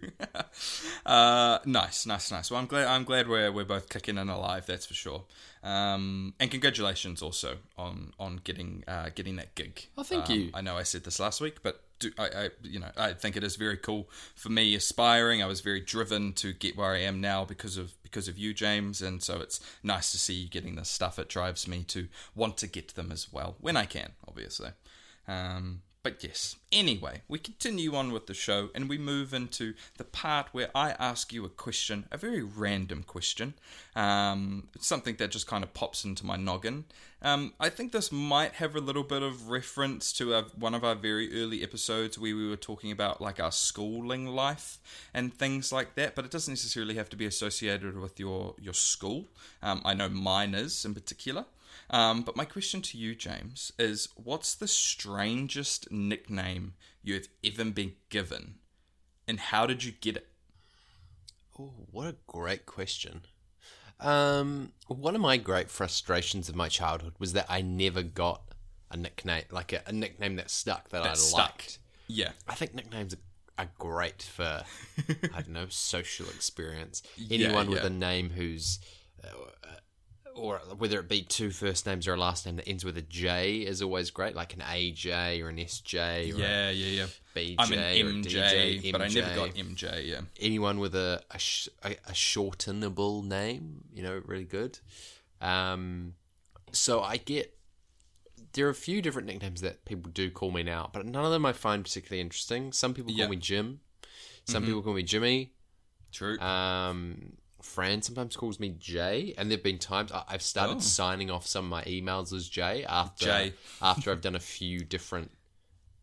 [1.06, 2.50] uh, nice, nice, nice.
[2.50, 2.86] Well, I'm glad.
[2.86, 4.66] I'm glad we're we're both kicking and alive.
[4.66, 5.24] That's for sure.
[5.62, 9.86] Um, and congratulations also on on getting uh, getting that gig.
[9.96, 10.50] Oh, thank Um, you.
[10.54, 13.36] I know I said this last week, but do, I, I you know I think
[13.36, 15.42] it is very cool for me aspiring.
[15.42, 18.54] I was very driven to get where I am now because of because of you,
[18.54, 21.18] James, and so it's nice to see you getting this stuff.
[21.18, 24.70] It drives me to want to get them as well when I can, obviously.
[25.28, 30.04] Um, but yes, anyway, we continue on with the show and we move into the
[30.04, 33.52] part where I ask you a question, a very random question,
[33.94, 36.86] um, something that just kind of pops into my noggin.
[37.20, 40.94] Um, I think this might have a little bit of reference to one of our
[40.94, 44.78] very early episodes where we were talking about like our schooling life
[45.12, 48.74] and things like that, but it doesn't necessarily have to be associated with your, your
[48.74, 49.26] school.
[49.62, 51.44] Um, I know mine is in particular.
[51.90, 57.94] Um, but my question to you, James, is what's the strangest nickname you've ever been
[58.10, 58.54] given,
[59.26, 60.28] and how did you get it?
[61.58, 63.22] Oh, what a great question.
[63.98, 68.42] Um, one of my great frustrations of my childhood was that I never got
[68.90, 71.38] a nickname, like a, a nickname that stuck that, That I stuck.
[71.38, 71.78] liked.
[72.06, 72.30] Yeah.
[72.48, 73.18] I think nicknames are,
[73.64, 74.64] are great for,
[75.34, 77.02] I don't know, social experience.
[77.16, 78.78] Yeah, Anyone with a name who's,
[79.22, 79.28] uh,
[80.40, 83.02] or whether it be two first names or a last name that ends with a
[83.02, 87.04] J is always great, like an AJ or an SJ or Yeah, yeah, yeah.
[87.04, 87.78] a BJ I'm an
[88.22, 90.20] MJ, DJ, but I never got MJ, yeah.
[90.40, 94.78] anyone with a a, sh- a shortenable name, you know, really good.
[95.40, 96.14] Um,
[96.72, 97.56] so I get
[98.52, 101.30] there are a few different nicknames that people do call me now, but none of
[101.30, 102.72] them I find particularly interesting.
[102.72, 103.24] Some people call Yeah.
[103.26, 103.30] Mm-hmm.
[103.30, 103.80] me Jim,
[104.44, 105.52] some people call me Jimmy.
[106.12, 106.38] True.
[106.40, 110.80] Um, Fran sometimes calls me Jay, and there've been times I- I've started Oh.
[110.80, 113.54] signing off some of my emails as Jay after Jay.
[113.82, 115.30] after I've done a few different.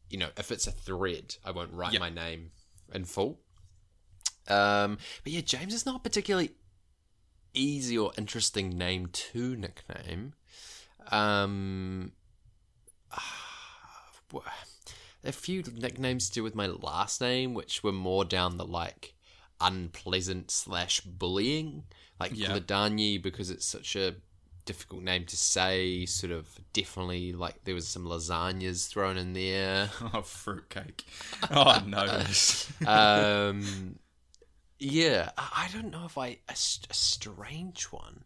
[0.09, 1.99] You know, if it's a thread, I won't write Yep.
[1.99, 2.51] my name
[2.93, 3.41] in full.
[4.47, 6.51] Um, but yeah, James is not a particularly
[7.53, 10.33] easy or interesting name to nickname.
[11.11, 12.13] Um,
[15.23, 19.13] a few nicknames to do with my last name, which were more down the like
[19.61, 21.83] unpleasant slash bullying,
[22.19, 22.49] like Yeah.
[22.49, 24.15] Gladani because it's such a
[24.65, 26.05] difficult name to say.
[26.05, 29.89] Sort of definitely like there was some lasagnas thrown in there.
[30.13, 31.05] oh, fruitcake.
[31.49, 32.23] Oh, no.
[32.87, 33.97] um,
[34.79, 38.23] yeah, I I don't know if I a, strange one.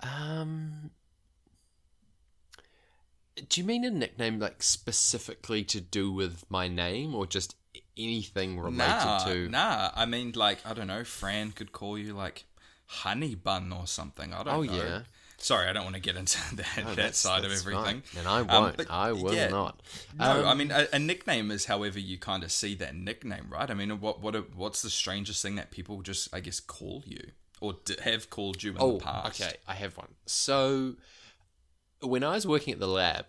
[0.00, 0.90] Um,
[3.48, 7.56] do you mean a nickname like specifically to do with my name, or just
[7.98, 9.48] anything related nah, to?
[9.48, 9.90] nah.
[9.94, 11.04] I mean, like, I don't know.
[11.04, 12.44] Fran could call you, like,
[12.86, 14.32] honey bun or something.
[14.32, 14.72] I don't Oh, know.
[14.72, 15.00] yeah.
[15.40, 18.02] Sorry, I don't want to get into that, No, that side of everything.
[18.02, 18.02] fine.
[18.18, 18.76] and I Um, won't.
[18.76, 19.80] but, I will yeah, not.
[20.18, 23.46] No, Um, I mean a, a nickname is however you kind of see that nickname,
[23.48, 23.70] right?
[23.70, 27.22] I mean, what what what's the strangest thing that people just I guess call you
[27.60, 29.40] or d- have called you in Oh, the past?
[29.40, 29.56] okay.
[29.68, 30.08] I have one.
[30.26, 30.96] So,
[32.00, 33.26] when I was working at the lab,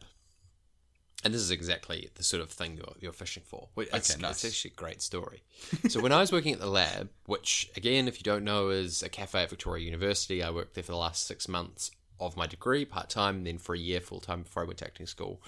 [1.23, 3.67] and this is exactly the sort of thing you're, you're fishing for.
[3.77, 4.43] It's, Okay, nice.
[4.43, 5.43] it's actually a great story.
[5.89, 9.03] so, when I was working at the lab, which, again, if you don't know, is
[9.03, 12.47] a cafe at Victoria University, I worked there for the last six months of my
[12.47, 15.41] degree, part time, then for a year full time before I went to acting school.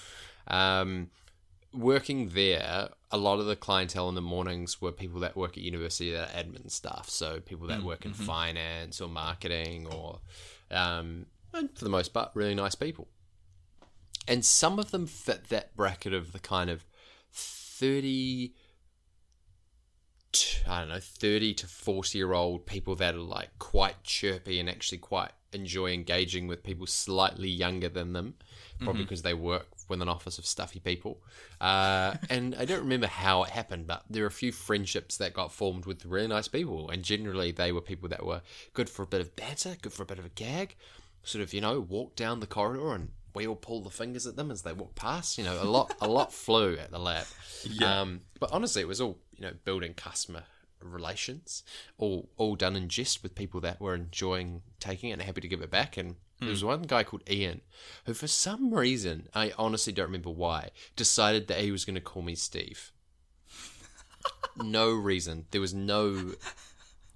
[0.48, 1.10] Um,
[1.74, 5.64] working there, a lot of the clientele in the mornings were people that work at
[5.64, 7.10] university that are admin staff.
[7.10, 10.20] So people that work in finance or marketing or,
[10.70, 13.08] um, for the most part, really nice people.
[14.28, 16.86] And some of them fit that bracket of the kind of
[17.32, 18.54] 30
[20.68, 24.70] I don't know, 30 to 40 year old people that are like quite chirpy and
[24.70, 28.36] actually quite enjoy engaging with people slightly younger than them,
[28.80, 31.22] probably because they work with an office of stuffy people.
[31.60, 35.34] Uh, and I don't remember how it happened, but there are a few friendships that
[35.34, 36.90] got formed with really nice people.
[36.90, 38.42] And generally, they were people that were
[38.74, 40.76] good for a bit of banter, good for a bit of a gag,
[41.24, 44.36] sort of, you know, walk down the corridor and we all pull the fingers at
[44.36, 45.38] them as they walk past.
[45.38, 47.26] You know, a lot, a lot flew at the lab.
[47.64, 48.02] Yeah.
[48.02, 50.44] Um, but honestly, it was all you know, building customer
[50.82, 51.64] relations,
[51.98, 55.48] all all done in jest with people that were enjoying taking it and happy to
[55.48, 55.98] give it back.
[55.98, 57.62] And there was one guy called Ian,
[58.06, 62.02] who for some reason, I honestly don't remember why, decided that he was going to
[62.02, 62.92] call me Steve.
[64.58, 65.46] no reason.
[65.52, 66.34] There was no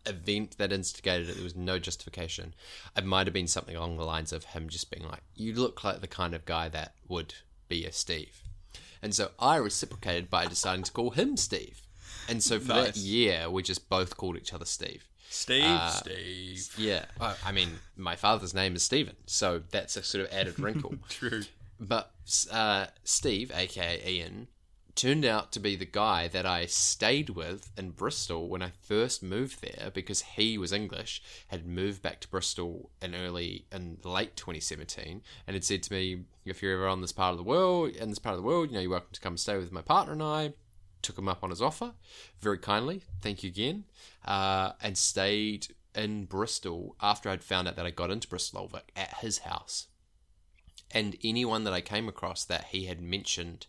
[0.06, 1.36] event that instigated it.
[1.36, 2.54] There was no justification.
[2.96, 5.84] It might have been something along the lines of him just being like, "You look
[5.84, 7.34] like the kind of guy that would
[7.68, 8.44] be a Steve,"
[9.02, 11.82] and so I reciprocated by deciding to call him Steve.
[12.28, 15.08] And so for that year, we just both called each other Steve.
[15.30, 16.74] Steve, Uh, Steve.
[16.78, 20.60] Yeah, I I mean, my father's name is Stephen, so that's a sort of added
[20.60, 20.96] wrinkle.
[21.10, 21.44] True.
[21.80, 22.12] But
[22.52, 24.48] uh, Steve, aka Ian,
[24.96, 29.22] turned out to be the guy that I stayed with in Bristol when I first
[29.22, 34.36] moved there because he was English, had moved back to Bristol in early in late
[34.38, 37.90] 2017, and had said to me, "If you're ever on this part of the world,
[37.90, 39.82] in this part of the world, you know, you're welcome to come stay with my
[39.82, 40.54] partner and I."
[41.02, 41.94] Took him up on his offer
[42.40, 43.04] very kindly.
[43.22, 43.86] Thank you again,
[44.24, 48.72] uh, and stayed in Bristol after I'd found out that I got into Bristol Old
[48.72, 49.88] Vic at his house
[50.92, 53.68] and anyone that I came across that he had mentioned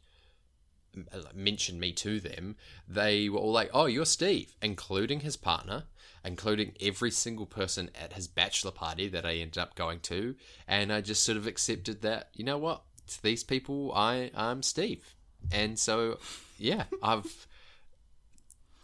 [1.35, 2.57] mentioned me to them,
[2.89, 5.85] they were all like, "Oh, you're Steve," including his partner,
[6.25, 10.35] including every single person at his bachelor party that I ended up going to,
[10.67, 14.63] and I just sort of accepted that, you know what, to these people, I I'm
[14.63, 15.15] Steve,
[15.53, 16.19] and so
[16.59, 17.47] yeah, I've.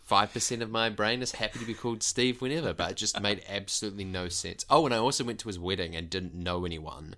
[0.05, 3.19] Five percent of my brain is happy to be called Steve whenever, but it just
[3.19, 4.67] made absolutely no sense.
[4.69, 7.15] Oh, and I also went to his wedding and didn't know anyone,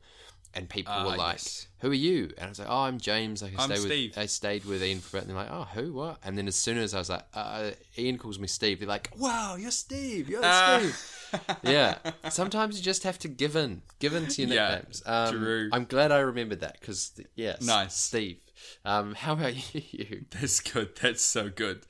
[0.54, 1.66] and people Ah, were like, yes.
[1.80, 3.42] "Who are you?" And I was like, "Oh, I'm James.
[3.42, 5.52] Like, I I'm stay with I stayed with Ian for a bit." And they're like,
[5.52, 5.92] "Oh, who?
[5.92, 8.88] What?" And then as soon as I was like, uh, "Ian calls me Steve," they're
[8.88, 10.28] like, "Wow, you're Steve.
[10.28, 10.78] You're Ah.
[10.78, 11.98] Steve." yeah.
[12.30, 15.02] Sometimes you just have to give in, give in to your Yeah, nicknames.
[15.04, 15.68] Um, true.
[15.72, 17.94] I'm glad I remembered that because yeah, Nice.
[17.96, 18.38] Steve.
[18.84, 20.24] Um, how about you?
[20.30, 20.94] That's good.
[21.00, 21.82] That's so good.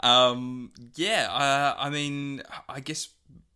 [0.00, 3.08] Um, yeah, uh, I mean, I guess,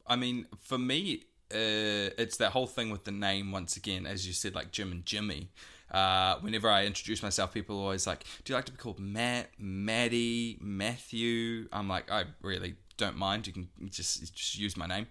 [0.06, 4.26] I mean, for me, uh, it's that whole thing with the name once again, as
[4.26, 5.50] you said, like Jim and Jimmy.
[5.90, 8.98] Uh, whenever I introduce myself, people are always like, "Do you like to be called
[8.98, 13.46] Matt, Maddie, Matthew?" I'm like, I really don't mind.
[13.46, 15.06] You can just just use my name.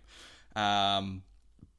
[0.56, 1.24] Um,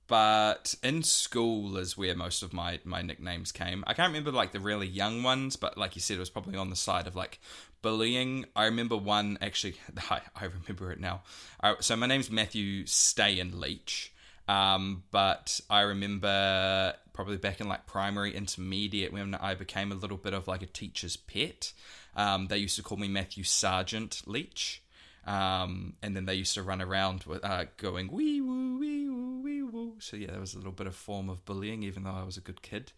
[0.08, 3.84] but in school is where most of my my nicknames came.
[3.86, 6.56] I can't remember like the really young ones, but like you said, it was probably
[6.56, 7.40] on the side of like
[7.82, 8.46] bullying.
[8.54, 9.76] I remember one actually.
[10.10, 11.22] I, I remember it now.
[11.60, 14.12] I, so my name's Matthew Stay and Leach.
[14.48, 20.16] Um, but I remember probably back in like primary, intermediate, when I became a little
[20.16, 21.72] bit of like a teacher's pet.
[22.14, 24.82] Um, they used to call me Matthew Sergeant Leach.
[25.26, 29.40] Um, and then they used to run around with, uh, going wee woo wee woo
[29.42, 29.94] wee woo.
[29.98, 32.36] So yeah, there was a little bit of form of bullying, even though I was
[32.36, 32.92] a good kid.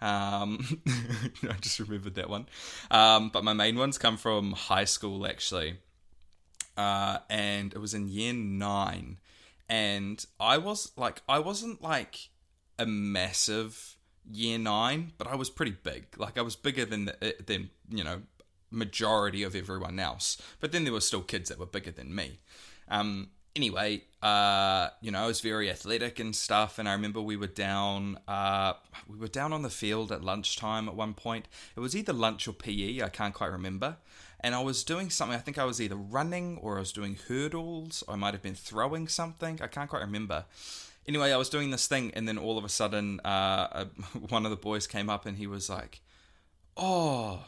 [0.00, 0.82] Um,
[1.48, 2.46] I just remembered that one.
[2.90, 5.76] Um, but my main ones come from high school actually,
[6.76, 9.18] uh, and it was in year nine,
[9.68, 12.30] and I was like, I wasn't like
[12.78, 13.96] a massive
[14.30, 16.06] year nine, but I was pretty big.
[16.16, 18.22] Like I was bigger than the, than you know
[18.70, 20.40] majority of everyone else.
[20.60, 22.40] But then there were still kids that were bigger than me.
[22.88, 27.36] Um, anyway, uh, you know, I was very athletic and stuff, and I remember we
[27.36, 28.74] were down, uh,
[29.08, 31.48] we were down on the field at lunchtime at one point.
[31.76, 33.96] It was either lunch or PE, I can't quite remember.
[34.40, 35.36] And I was doing something.
[35.36, 38.04] I think I was either running or I was doing hurdles.
[38.08, 39.60] I might have been throwing something.
[39.62, 40.44] I can't quite remember.
[41.06, 43.86] Anyway, I was doing this thing, and then all of a sudden, uh,
[44.28, 46.00] one of the boys came up and he was like,
[46.76, 47.44] "Oh,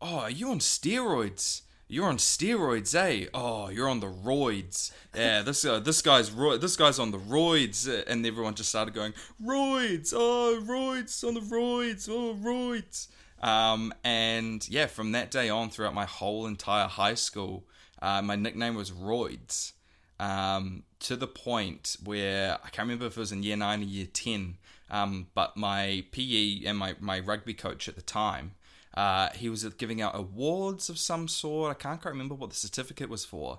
[0.00, 1.62] oh, are you on steroids?
[1.86, 3.26] You're on steroids, eh?
[3.34, 4.90] Oh, you're on the roids.
[5.14, 8.94] Yeah, this uh, this guy's ro- this guy's on the roids, and everyone just started
[8.94, 10.14] going roids.
[10.16, 12.08] Oh, roids on the roids.
[12.10, 13.08] Oh, roids.
[13.44, 17.64] Um, and yeah, from that day on, throughout my whole entire high school,
[18.00, 19.72] uh, my nickname was Roids.
[20.18, 23.84] Um, to the point where I can't remember if it was in year nine or
[23.84, 24.56] year ten,
[24.90, 28.54] um, but my PE and my, my rugby coach at the time,
[28.94, 31.70] uh, he was giving out awards of some sort.
[31.70, 33.58] I can't quite remember what the certificate was for,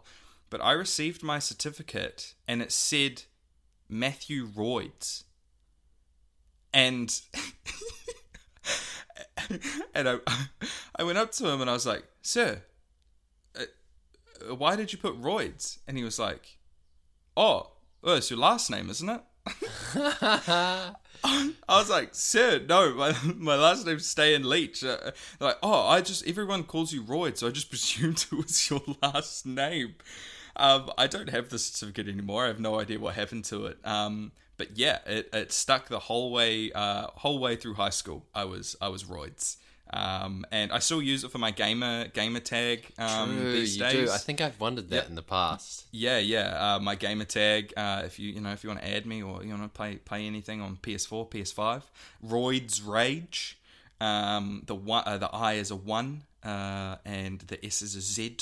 [0.50, 3.24] but I received my certificate and it said
[3.88, 5.26] Matthew Roids.
[6.74, 7.21] And
[9.93, 10.17] and I,
[10.95, 12.62] I went up to him and I was like, "Sir,
[13.58, 16.58] uh, why did you put Roids?" And he was like,
[17.36, 17.71] "Oh,
[18.04, 19.21] it's your last name, isn't it?"
[19.95, 20.93] I
[21.69, 26.01] was like, "Sir, no, my, my last name's Stay and Leach." Uh, like, "Oh, I
[26.01, 29.95] just everyone calls you Roids, so I just presumed it was your last name."
[30.58, 32.45] Um, I don't have the certificate anymore.
[32.45, 33.78] I have no idea what happened to it.
[33.84, 38.26] Um, but yeah, it, it stuck the whole way uh, whole way through high school.
[38.34, 39.58] I was I was Roids.
[39.94, 43.84] Um, and I still use it for my gamer gamer tag um, True, these you
[43.84, 44.10] days.
[44.10, 44.12] do.
[44.12, 45.10] I think I've wondered that Yep.
[45.10, 45.86] in the past.
[45.91, 46.76] Yeah, yeah.
[46.76, 47.72] Uh, my gamer tag.
[47.78, 49.70] Uh, if you you know if you want to add me or you want to
[49.70, 51.84] play play anything on PS4, PS5,
[52.28, 53.60] Roids Rage.
[54.02, 58.02] Um, the one, uh, the I is a one, uh, and the S is a
[58.02, 58.38] Z,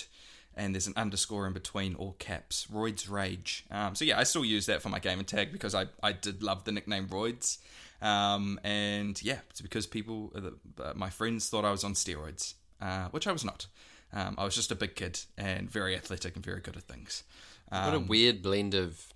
[0.55, 2.67] and there's an underscore in between, all caps.
[2.71, 3.65] Roids Rage.
[3.71, 6.43] Um, so yeah, I still use that for my gamer tag because I I did
[6.43, 7.57] love the nickname Roids.
[8.01, 12.55] Um, and yeah, it's because people, uh, uh, my friends thought I was on steroids,
[12.81, 13.67] uh, which I was not.
[14.11, 17.23] Um, I was just a big kid and very athletic and very good at things.
[17.71, 19.13] Um, What a weird blend of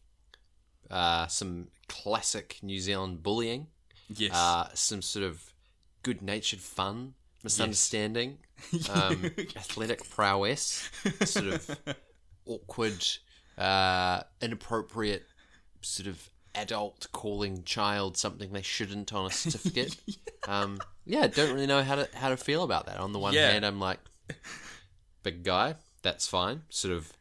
[0.89, 3.67] uh, some classic New Zealand bullying,
[4.07, 5.53] yes, uh, some sort of
[6.03, 8.37] good-natured fun, misunderstanding,
[8.89, 10.89] um, athletic prowess,
[11.25, 11.77] sort of
[12.45, 13.05] awkward,
[13.57, 15.25] uh, inappropriate,
[15.81, 19.95] sort of adult calling child something they shouldn't on a certificate.
[20.47, 22.97] um, yeah, don't really know how to how to feel about that.
[22.97, 23.51] On the one Yeah.
[23.51, 23.99] hand, I'm like,
[25.23, 26.63] big guy, that's fine.
[26.69, 27.13] Sort of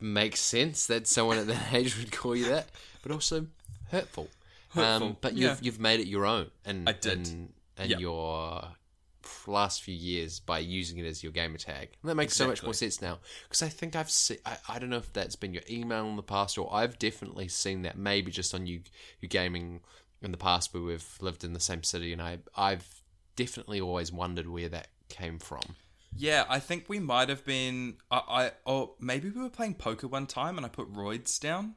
[0.00, 2.68] makes sense that someone at that age would call you that,
[3.02, 3.46] but also
[3.90, 4.28] hurtful.
[4.70, 7.26] Hurtful, Um, but you've you've made it your own, and I did.
[7.26, 8.00] and, and Yep.
[8.00, 8.64] your
[9.46, 11.90] last few years by using it as your gamer tag.
[12.02, 14.38] And that makes so much more sense now because I think I've seen.
[14.44, 17.48] I, I don't know if that's been your email in the past or I've definitely
[17.48, 18.82] seen that maybe just on you
[19.20, 19.80] you gaming
[20.22, 23.02] in the past where we've lived in the same city, and I I've
[23.36, 25.76] definitely always wondered where that came from.
[26.16, 26.44] yeah.
[26.48, 27.96] I think we might have been.
[28.10, 31.74] I, I or maybe we were playing poker one time and I put roids down.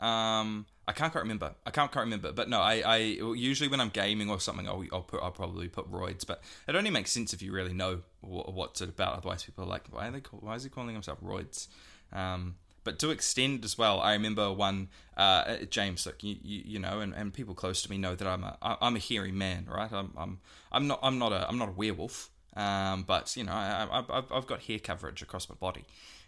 [0.00, 1.54] Um, I can't quite remember.
[1.64, 2.32] I can't quite remember.
[2.32, 5.68] But no, I, I usually when I'm gaming or something, I'll, I'll put I'll probably
[5.68, 6.26] put roids.
[6.26, 9.14] But it only makes sense if you really know what, what's it about.
[9.18, 11.68] Otherwise, people are like, why are they call, why is he calling himself roids?
[12.12, 16.78] Um, but to extend as well, I remember one uh, James, look, you, you, you
[16.80, 19.68] know, and, and people close to me know that I'm a I'm a hairy man,
[19.70, 19.92] right?
[19.92, 20.40] I'm I'm
[20.72, 24.18] I'm not I'm not a I'm not a werewolf, um, but you know, I, I,
[24.18, 25.84] I've I've got hair coverage across my body.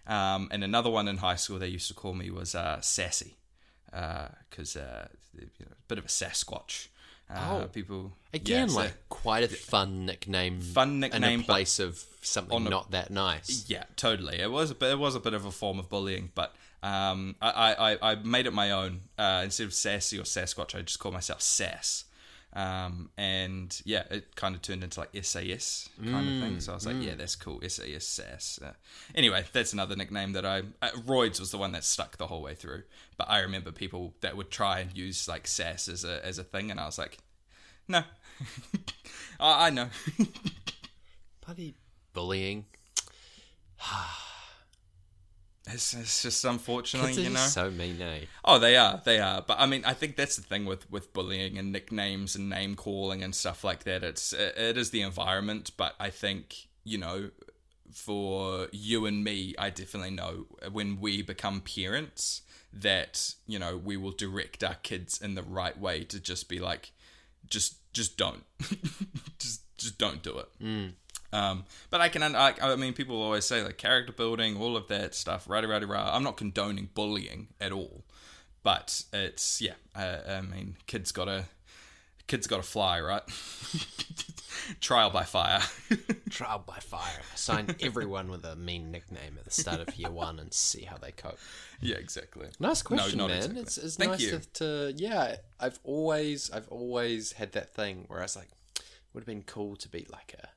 [0.07, 3.37] Um, and another one in high school they used to call me was uh, sassy,
[3.93, 5.07] because uh,
[5.38, 6.88] you know, a bit of a Sasquatch.
[7.30, 7.68] Uh, Oh.
[7.68, 10.61] people Again, yeah, so- like quite a fun nickname.
[10.61, 13.64] Fun in nickname, a place of something a- not that nice.
[13.68, 14.38] Yeah, totally.
[14.40, 17.36] It was a bit, it was a bit of a form of bullying, but um,
[17.40, 19.03] I, I, I made it my own.
[19.16, 22.05] Uh, instead of sassy or Sasquatch, I just called myself Sass.
[22.55, 26.61] Um, and yeah, it kind of turned into like SAS kind of thing.
[26.61, 27.61] So I was like, yeah, that's cool.
[27.66, 28.61] SAS, Sass.
[28.62, 28.72] Uh,
[29.14, 30.62] anyway, that's another nickname that I.
[30.82, 32.82] Uh, Roids was the one that stuck the whole way through.
[33.16, 36.44] But I remember people that would try and use like Sass as a as a
[36.44, 37.18] thing, and I was like,
[37.88, 38.03] no,
[39.40, 39.88] I, I know.
[41.46, 41.74] Bloody
[42.12, 42.66] bullying.
[45.67, 47.41] It's, it's just unfortunately, Kids you know.
[47.41, 48.25] so mean, eh?
[48.45, 49.43] Oh, they are, they are.
[49.43, 52.75] But I mean, I think that's the thing with with bullying and nicknames and name
[52.75, 54.03] calling and stuff like that.
[54.03, 57.31] It's it, it is the environment, but I think you know,
[57.93, 62.43] for you and me, I definitely know when we become parents
[62.73, 66.59] that you know we will direct our kids in the right way to just be
[66.59, 66.91] like,
[67.49, 68.43] just just don't,
[69.39, 70.49] just just don't do it.
[71.33, 74.89] Um, but I can, I, I mean, people always say like character building, all of
[74.89, 76.11] that stuff, rah rah rah.
[76.14, 78.05] I'm not condoning bullying at all,
[78.62, 79.74] but it's yeah.
[79.95, 81.47] Uh, I mean, kids gotta,
[82.26, 83.22] kids gotta fly, right?
[84.80, 85.61] Trial by fire.
[86.30, 87.22] Trial by fire.
[87.35, 90.97] Assign everyone with a mean nickname at the start of year one and see how
[90.97, 91.39] they cope.
[91.80, 92.49] yeah, exactly.
[92.61, 93.37] Nice question, not man.
[93.39, 93.62] exactly.
[93.62, 94.30] It's, it's Thank nice you.
[94.30, 95.37] To, to yeah.
[95.59, 98.49] I've always I've always had that thing where I was like,
[99.12, 100.49] would have been cool to be like a.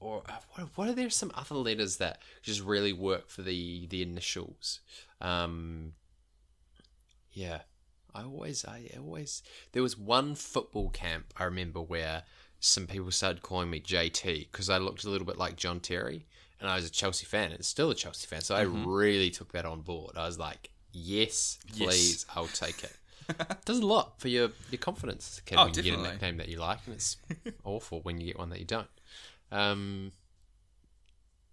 [0.00, 3.86] Or uh, what, what are there some other letters that just really work for the
[3.88, 4.80] the initials?
[5.20, 5.92] Um,
[7.32, 7.60] yeah,
[8.14, 9.42] I always I always
[9.72, 12.22] there was one football camp I remember where
[12.60, 16.26] some people started calling me JT because I looked a little bit like John Terry
[16.60, 19.52] and I was a Chelsea fan and still a Chelsea fan, so I really took
[19.52, 20.16] that on board.
[20.16, 21.82] I was like, yes, Mm-hmm.
[21.82, 21.88] Yes.
[21.88, 22.96] please, I'll take it.
[23.64, 25.40] Does a lot for your your confidence.
[25.44, 27.16] Kid, Oh, when you get a nickname that you like, and it's
[27.64, 28.88] awful when you get one that you don't.
[29.50, 30.12] Um,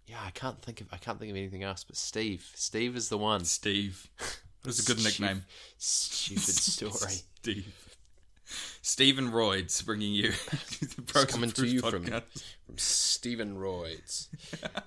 [0.06, 1.84] yeah, I can't think of I can't think of anything else.
[1.84, 3.44] But Steve, Steve is the one.
[3.44, 4.08] Steve.
[4.64, 5.44] Was a good nickname.
[5.78, 7.12] Stupid story.
[7.40, 7.85] Steve.
[8.82, 10.30] Stephen Royds bringing you
[10.80, 12.44] the coming to you from- podcast.
[12.64, 14.28] from Stephen Royds.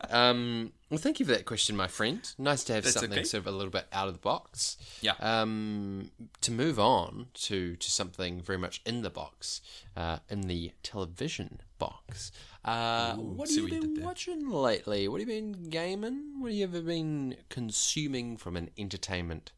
[0.09, 2.19] um, well, thank you for that question, my friend.
[2.37, 3.23] Nice to have That's something okay.
[3.23, 4.77] sort of a little bit out of the box.
[5.01, 5.13] Yeah.
[5.19, 9.61] Um, to move on to to something very much in the box,
[9.95, 12.31] uh, in the television box.
[12.65, 15.07] Uh, what have you been watching lately?
[15.07, 16.39] What have you been gaming?
[16.39, 19.51] What have you ever been consuming from an entertainment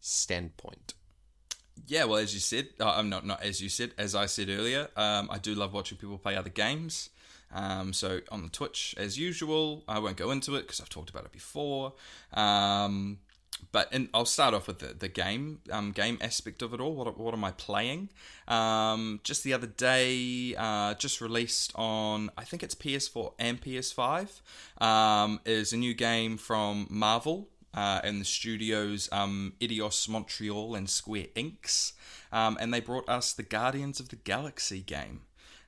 [0.00, 0.94] standpoint?
[1.86, 4.48] Yeah, well, as you said, uh, I'm not not as you said, as I said
[4.48, 4.88] earlier.
[4.96, 7.10] Um, I do love watching people play other games.
[7.52, 11.10] Um, so on the Twitch, as usual, I won't go into it because I've talked
[11.10, 11.92] about it before.
[12.32, 13.18] Um,
[13.72, 16.94] but in, I'll start off with the, the game um, game aspect of it all.
[16.94, 18.10] What what am I playing?
[18.48, 24.40] Um, just the other day, uh, just released on I think it's PS4 and PS5.
[24.82, 30.88] Um, is a new game from Marvel uh, and the studios um, Eidos Montreal and
[30.88, 31.92] Square Enix,
[32.32, 35.20] um, and they brought us the Guardians of the Galaxy game.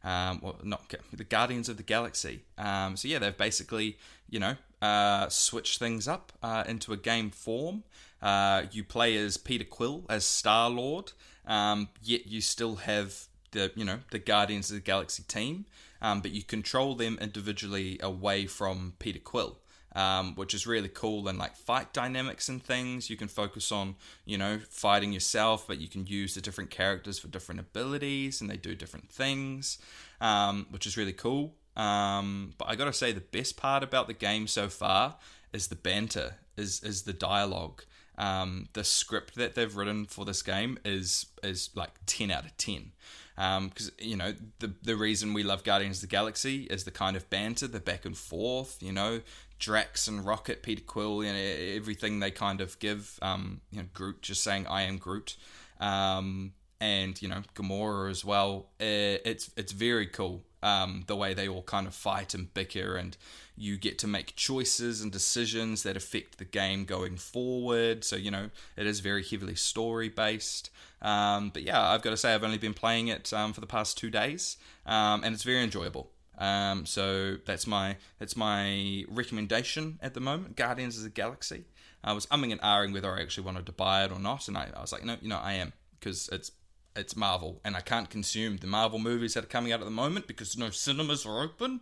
[0.02, 2.44] Um, well, not the Guardians of the Galaxy.
[2.56, 3.98] Um, so yeah, they've basically
[4.28, 7.84] you know uh, switched things up uh, into a game form.
[8.22, 11.12] Uh, you play as Peter Quill as Star Lord,
[11.46, 15.66] um, yet you still have the you know the Guardians of the Galaxy team,
[16.00, 19.59] um, but you control them individually away from Peter Quill
[19.95, 23.11] um, which is really cool and like fight dynamics and things.
[23.11, 27.18] You can focus on, you know, fighting yourself, but you can use the different characters
[27.18, 29.78] for different abilities and they do different things,
[30.20, 31.55] um, which is really cool.
[31.76, 35.16] Um, but I gotta say, the best part about the game so far
[35.53, 37.84] is the banter, is is the dialogue.
[38.18, 42.57] Um, the script that they've written for this game is is like ten out of
[42.57, 42.91] ten
[43.36, 47.16] because you know the the reason we love Guardians of the Galaxy is the kind
[47.16, 48.82] of banter, the back and forth.
[48.82, 49.20] You know,
[49.59, 53.18] Drax and Rocket, Peter Quill, you know, everything they kind of give.
[53.22, 55.36] Um, you know, Groot just saying "I am Groot,"
[55.80, 58.68] um, and you know Gamora as well.
[58.80, 60.44] Uh, it's it's very cool.
[60.61, 63.16] Um, the way they all kind of fight and bicker, and
[63.59, 68.04] you get to make choices and decisions that affect the game going forward.
[68.04, 70.70] So, you know, it is very heavily story based.
[71.02, 73.66] Um, but yeah, I've got to say, I've only been playing it um, for the
[73.66, 74.56] past two days,
[74.86, 76.11] um, and it's very enjoyable.
[76.39, 80.57] Um, so that's my that's my recommendation at the moment.
[80.57, 81.64] Guardians of the Galaxy.
[82.03, 84.57] I was umming and ahhing whether I actually wanted to buy it or not, and
[84.57, 86.53] I, I was like, no, you know, I am because it's
[86.95, 89.91] it's Marvel, and I can't consume the Marvel movies that are coming out at the
[89.91, 91.80] moment because no cinemas are open.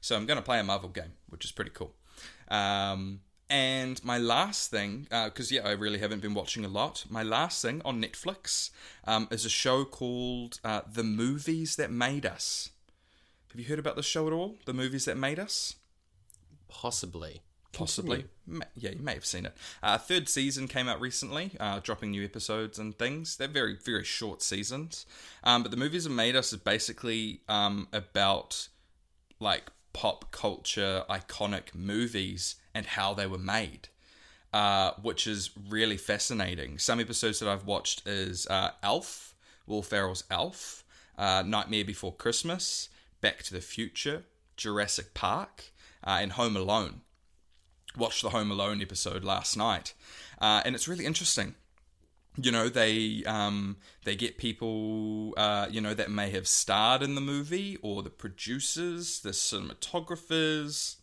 [0.00, 1.92] So I'm going to play a Marvel game, which is pretty cool.
[2.48, 3.20] Um,
[3.50, 7.04] and my last thing, because uh, yeah, I really haven't been watching a lot.
[7.10, 8.70] My last thing on Netflix
[9.06, 12.70] um, is a show called uh, The Movies That Made Us.
[13.50, 14.56] Have you heard about this show at all?
[14.64, 15.74] The Movies That Made Us?
[16.68, 17.40] Possibly.
[17.72, 18.26] Possibly.
[18.76, 19.56] Yeah, you may have seen it.
[19.82, 23.36] Uh, third season came out recently, uh, dropping new episodes and things.
[23.36, 25.04] They're very, very short seasons.
[25.42, 28.68] Um, but the movies that made us is basically um, about
[29.40, 33.88] like pop culture iconic movies and how they were made.
[34.52, 36.76] Uh, which is really fascinating.
[36.76, 39.36] Some episodes that I've watched is uh, Alf,
[39.66, 40.82] Will Ferrell's Elf,
[41.16, 42.88] uh, Nightmare Before Christmas,
[43.20, 44.24] Back to the Future,
[44.56, 45.72] Jurassic Park,
[46.04, 47.02] uh, and Home Alone
[47.96, 49.94] watched the Home Alone episode last night,
[50.40, 51.54] uh, and it's really interesting.
[52.36, 57.14] You know, they um, they get people uh, you know that may have starred in
[57.14, 60.96] the movie, or the producers, the cinematographers,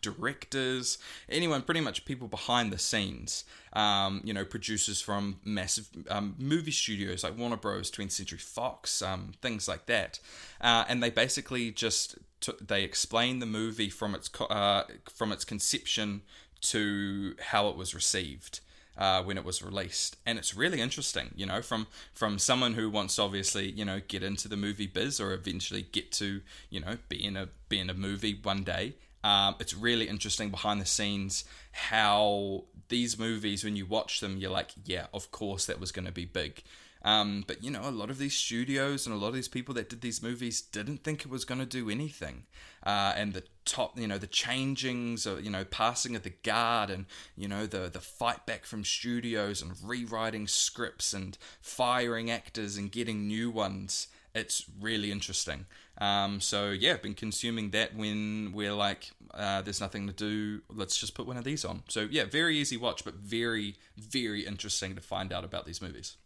[0.00, 3.44] directors, anyone, pretty much people behind the scenes.
[3.72, 9.00] Um, you know, producers from massive um, movie studios like Warner Bros, 20th Century Fox,
[9.02, 10.18] um, things like that,
[10.60, 15.30] uh, and they basically just t- they explain the movie from its co- uh, from
[15.30, 16.22] its conception
[16.62, 18.60] to how it was received.
[18.98, 22.90] Uh, when it was released, and it's really interesting, you know, from from someone who
[22.90, 26.80] wants to obviously, you know, get into the movie biz or eventually get to, you
[26.80, 30.80] know, be in a be in a movie one day, um, it's really interesting behind
[30.80, 35.80] the scenes how these movies, when you watch them, you're like, yeah, of course that
[35.80, 36.62] was going to be big.
[37.02, 39.74] Um, but you know, a lot of these studios and a lot of these people
[39.74, 42.44] that did these movies didn't think it was going to do anything.
[42.84, 46.90] Uh, and the top, you know, the changings, of, you know, passing of the guard,
[46.90, 47.06] and
[47.36, 52.92] you know, the the fight back from studios and rewriting scripts and firing actors and
[52.92, 54.08] getting new ones.
[54.34, 55.66] It's really interesting.
[56.00, 60.62] Um, so yeah, I've been consuming that when we're like, uh, there's nothing to do.
[60.70, 61.82] Let's just put one of these on.
[61.88, 66.16] So yeah, very easy watch, but very very interesting to find out about these movies.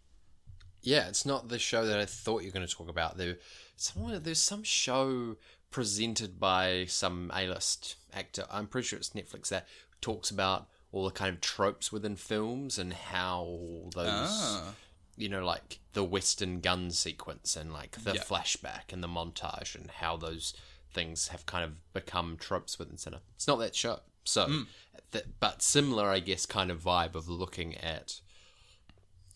[0.82, 3.16] Yeah, it's not the show that I thought you were going to talk about.
[3.16, 3.38] There,
[3.76, 5.36] somewhere there's some show
[5.70, 8.44] presented by some A-list actor.
[8.52, 9.66] I'm pretty sure it's Netflix that
[10.00, 14.74] talks about all the kind of tropes within films and how those, Ah.
[15.16, 18.22] You know, like the Western gun sequence and like the Yeah.
[18.22, 20.54] flashback and the montage and how those
[20.92, 23.22] things have kind of become tropes within cinema.
[23.34, 24.00] It's not that show.
[24.24, 24.66] So, Mm.
[25.12, 28.20] th- but similar, I guess, kind of vibe of looking at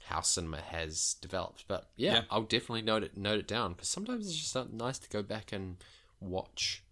[0.07, 1.65] how cinema has developed.
[1.69, 2.25] But yeah, Yeah.
[2.31, 5.53] I'll definitely note it note it down because sometimes it's just nice to go back
[5.53, 5.77] and
[6.21, 6.83] watch,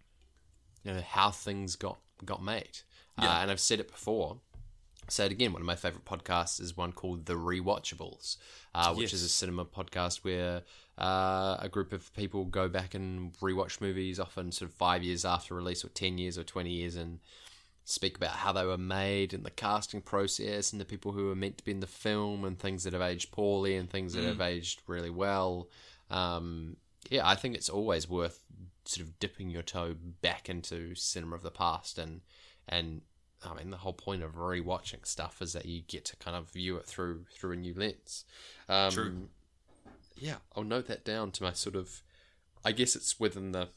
[0.83, 2.79] you know, how things got got made.
[3.19, 3.37] Yeah.
[3.37, 4.41] Uh, and I've said it before.
[5.09, 5.53] Say it again.
[5.53, 8.37] One of my favorite podcasts is one called The Rewatchables,
[8.75, 10.63] uh, which is a cinema podcast where
[10.97, 15.23] uh, a group of people go back and rewatch movies, often sort of five years
[15.23, 17.19] after release, or ten years, or twenty years, and
[17.85, 21.35] speak about how they were made and the casting process and the people who were
[21.35, 24.25] meant to be in the film and things that have aged poorly and things that
[24.25, 25.69] have aged really well.
[26.11, 26.75] Um,
[27.09, 28.43] yeah, I think it's always worth
[28.83, 32.19] sort of dipping your toe back into cinema of the past and
[32.67, 33.01] and
[33.51, 36.49] I mean the whole point of rewatching stuff is that you get to kind of
[36.49, 38.25] view it through through a new lens.
[38.69, 39.29] Um, True.
[40.19, 42.01] Yeah, I'll note that down to my sort of.
[42.65, 43.69] I guess it's within the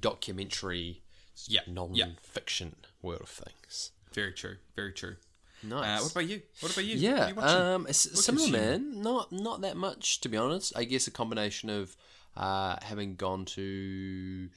[0.00, 1.02] documentary,
[1.46, 3.90] Yeah, non-fiction world of things.
[4.12, 4.56] Very true.
[4.74, 5.16] Very true.
[5.62, 6.00] Nice.
[6.00, 6.42] Uh, what about you?
[6.60, 6.96] What about you?
[6.96, 9.02] Yeah, you um, similar, man.
[9.02, 10.72] Not not that much, to be honest.
[10.76, 11.96] I guess a combination of
[12.36, 14.48] uh, having gone to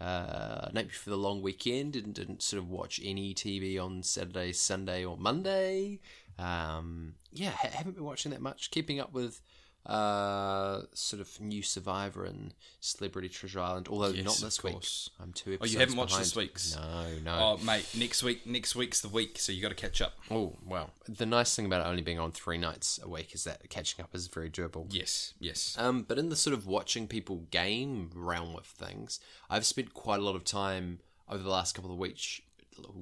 [0.00, 4.52] uh, Napier for the long weekend and didn't sort of watch any TV on Saturday,
[4.52, 6.00] Sunday, or Monday.
[6.38, 8.70] Um, yeah, ha- haven't been watching that much.
[8.70, 9.40] Keeping up with
[9.88, 14.74] uh, sort of new Survivor and Celebrity Treasure Island, although Yes, not of this week.
[15.20, 16.76] I'm two Oh, episodes Oh, you haven't watched this week's?
[16.76, 17.32] No, no.
[17.60, 18.46] Oh, mate, next week.
[18.46, 20.12] Next week's the week, so you got to catch up.
[20.30, 23.44] Oh well, the nice thing about it only being on three nights a week is
[23.44, 24.86] that catching up is very doable.
[24.90, 25.74] Yes, yes.
[25.78, 30.20] Um, but in the sort of watching people game realm of things, I've spent quite
[30.20, 32.40] a lot of time over the last couple of weeks,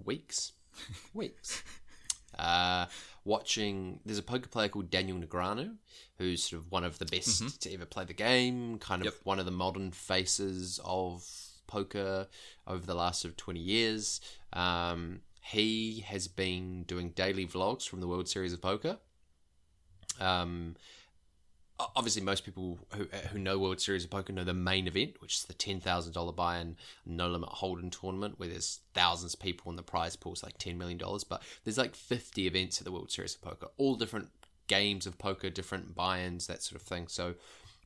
[0.04, 0.52] weeks,
[1.14, 1.62] weeks,
[2.38, 2.86] Uh,
[3.24, 5.76] watching, there's a poker player called Daniel Negreanu,
[6.18, 9.16] who's sort of one of the best to ever play the game, kind of Mm-hmm.
[9.18, 9.24] Yep.
[9.24, 11.24] one of the modern faces of
[11.66, 12.26] poker
[12.66, 14.20] over the last sort of 20 years.
[14.52, 18.98] Um, he has been doing daily vlogs from the World Series of Poker.
[20.20, 20.76] Um,
[21.94, 25.34] obviously, most people who, who know World Series of Poker know the main event, which
[25.36, 29.68] is the ten thousand dollar buy-in no limit hold'em tournament, where there's thousands of people
[29.70, 31.24] and the prize pool's like ten million dollars.
[31.24, 34.28] But there's like fifty events at the World Series of Poker, all different
[34.66, 37.08] games of poker, different buy-ins, that sort of thing.
[37.08, 37.34] So.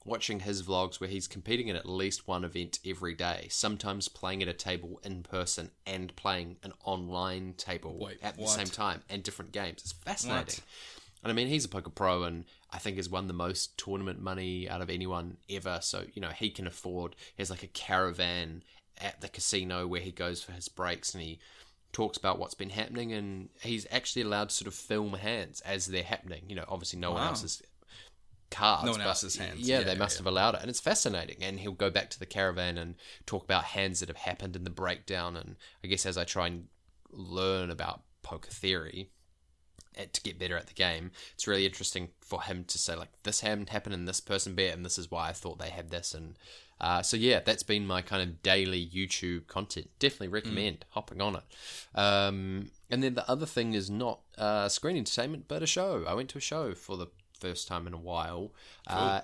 [0.07, 4.41] Watching his vlogs where he's competing in at least one event every day, sometimes playing
[4.41, 9.03] at a table in person and playing an online table Wait, at the same time
[9.11, 9.83] and different games.
[9.83, 10.65] It's fascinating.
[11.23, 14.23] And I mean, he's a poker pro, and I think has won the most tournament
[14.23, 15.81] money out of anyone ever.
[15.83, 17.15] So you know, he can afford.
[17.37, 18.63] He has like a caravan
[18.97, 21.41] at the casino where he goes for his breaks, and he
[21.93, 25.87] talks about what's been happening, and he's actually allowed to sort of film hands as
[25.87, 26.45] they're happening.
[26.49, 27.29] You know, obviously no one Wow.
[27.31, 27.63] else's
[28.51, 28.85] cards.
[28.85, 29.61] No one else's hands.
[29.61, 30.21] Yeah, Yeah, they yeah, must yeah.
[30.21, 31.43] have allowed it, and it's fascinating.
[31.43, 32.95] And he'll go back to the caravan and
[33.27, 35.37] talk about hands that have happened in the breakdown.
[35.37, 36.67] And I guess as I try and
[37.11, 39.11] learn about poker theory,
[39.99, 41.11] uh, to get better at the game.
[41.35, 44.73] It's really interesting for him to say like this hadn't happened in this person bet
[44.75, 46.39] and this is why I thought they had this and
[46.81, 49.91] uh, so yeah, that's been my kind of daily YouTube content.
[49.99, 51.43] Definitely recommend hopping on it.
[51.95, 56.05] Um, and then the other thing is not uh, screen entertainment, but a show.
[56.07, 57.09] I went to a show for the
[57.39, 58.53] first time in a while.
[58.87, 59.21] Uh,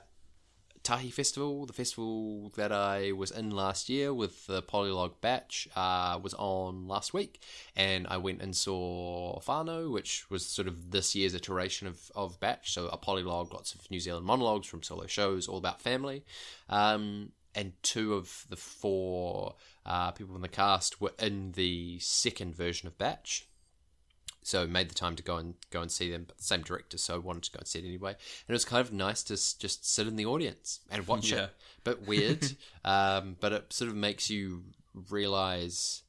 [0.87, 6.17] Tahi Festival, the festival that I was in last year with the Polylog batch, uh,
[6.23, 7.43] was on last week,
[7.75, 12.39] and I went and saw Fano, which was sort of this year's iteration of, of
[12.39, 12.73] batch.
[12.73, 16.25] So a Polylog, lots of New Zealand monologues from solo shows, all about family,
[16.69, 22.55] um, and two of the four uh, people in the cast were in the second
[22.55, 23.49] version of batch
[24.43, 26.23] so made the time to go and go and see them.
[26.29, 28.11] But the same director, so I wanted to go and see it anyway.
[28.13, 31.33] And it was kind of nice to s- just sit in the audience and watch
[31.33, 31.47] Yeah.
[31.47, 31.51] it.
[31.83, 32.53] Bit weird,
[32.85, 34.63] um, but it sort of makes you
[35.11, 36.03] realize.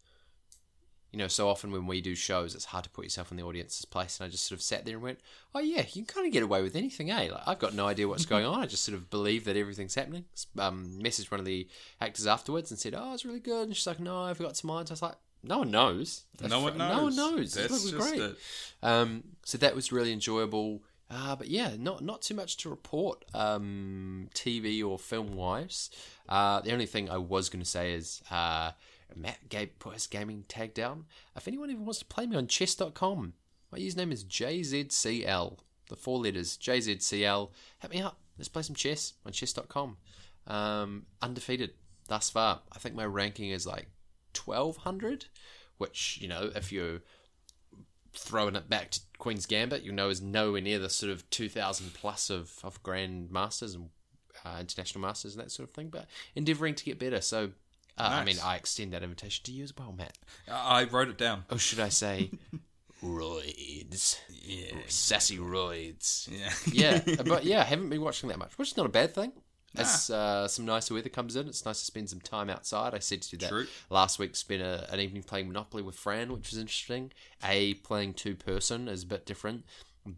[1.18, 3.44] You know, so often when we do shows, it's hard to put yourself in the
[3.44, 4.20] audience's place.
[4.20, 5.20] And I just sort of sat there and went,
[5.56, 7.30] "Oh yeah, you can kind of get away with anything, eh?
[7.32, 8.60] Like I've got no idea what's going on.
[8.60, 10.26] I just sort of believe that everything's happening."
[10.60, 11.68] Um, messaged one of the
[12.00, 14.70] actors afterwards and said, "Oh, it's really good." And she's like, "No, I forgot some
[14.70, 16.26] lines." I was like, "No one knows.
[16.40, 16.96] No one knows.
[16.96, 17.54] No one knows.
[17.56, 18.38] That's it was great." it.
[18.84, 20.84] Um, so that was really enjoyable.
[21.10, 25.90] Uh, but yeah, not not too much to report um, TV or film wise.
[26.30, 28.72] Uh, the only thing I was going to say is uh,
[29.16, 31.06] Matt gave, put his gaming tag down.
[31.36, 33.34] If anyone even wants to play me on chess.com,
[33.72, 35.58] my username is JZCL.
[35.90, 37.50] The four letters JZCL.
[37.80, 38.20] Hit me up.
[38.38, 39.98] Let's play some chess on chess.com.
[40.46, 41.72] Um, undefeated
[42.08, 42.62] thus far.
[42.72, 43.88] I think my ranking is like
[44.44, 45.26] 1200,
[45.78, 47.02] which, you know, if you're
[48.14, 51.94] throwing it back to Queen's Gambit, you know, is nowhere near the sort of 2,000
[51.94, 53.90] plus of, of Grand Masters and
[54.46, 57.22] uh, International Masters and that sort of thing, but endeavouring to get better.
[57.22, 57.52] So,
[57.98, 60.18] uh, I mean, I extend that invitation to you as well, Matt.
[60.52, 61.46] I wrote it down.
[61.50, 62.32] Oh, should I say
[63.04, 64.18] roids?
[64.30, 64.76] Yeah.
[64.88, 66.30] Sassy roids.
[66.32, 67.02] Yeah.
[67.06, 69.32] Yeah, but yeah, I haven't been watching that much, which is not a bad thing.
[69.76, 72.96] As uh, some nicer weather comes in, it's nice to spend some time outside.
[72.96, 73.68] I said to do that True.
[73.90, 74.36] last week.
[74.36, 77.12] Spent a, an evening playing Monopoly with Fran, which was interesting.
[77.44, 79.66] A playing two person is a bit different.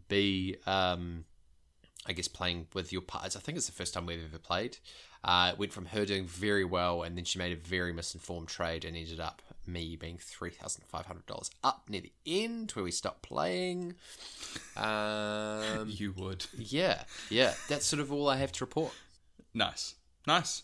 [0.08, 1.24] B, um,
[2.06, 3.36] I guess playing with your partners.
[3.36, 4.78] I think it's the first time we've ever played.
[5.22, 8.48] Uh, it went from her doing very well, and then she made a very misinformed
[8.48, 12.70] trade, and ended up me being three thousand five hundred dollars up near the end
[12.72, 13.94] where we stopped playing.
[14.76, 16.46] Um, You would.
[16.56, 17.54] yeah, yeah.
[17.68, 18.92] That's sort of all I have to report.
[19.54, 19.94] Nice.
[20.26, 20.62] Nice.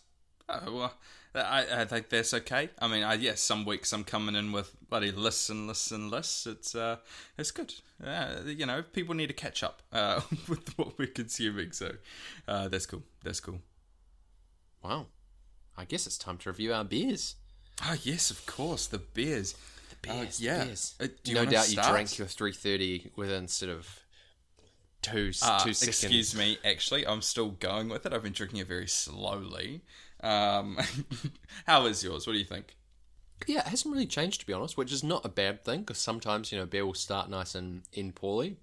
[0.48, 0.94] Oh, well,
[1.34, 2.70] I, I think that's okay.
[2.78, 6.10] I mean, I, yes, some weeks I'm coming in with bloody lists and lists and
[6.10, 6.46] lists.
[6.46, 6.96] It's uh,
[7.36, 7.74] it's good.
[8.04, 11.72] Uh, you know, people need to catch up uh, with what we're consuming.
[11.72, 11.92] So
[12.46, 13.02] uh, that's cool.
[13.24, 13.60] That's cool.
[14.86, 15.06] Wow.
[15.76, 17.34] I guess it's time to review our beers.
[17.84, 19.54] Oh yes, of course, the beers.
[19.90, 20.64] The Beers, yeah.
[20.64, 20.94] beers.
[21.00, 21.86] Uh, no doubt start?
[21.88, 24.00] you drank your 330 within sort of
[25.02, 25.88] two, Uh, two seconds.
[25.88, 26.58] excuse me.
[26.64, 28.12] Actually, I'm still going with it.
[28.12, 29.82] I've been drinking it very slowly.
[30.22, 30.78] Um,
[31.66, 32.26] how is yours?
[32.26, 32.76] What do you think?
[33.46, 35.98] Yeah, it hasn't really changed to be honest, which is not a bad thing because
[35.98, 38.56] sometimes you know beer will start nice and end poorly.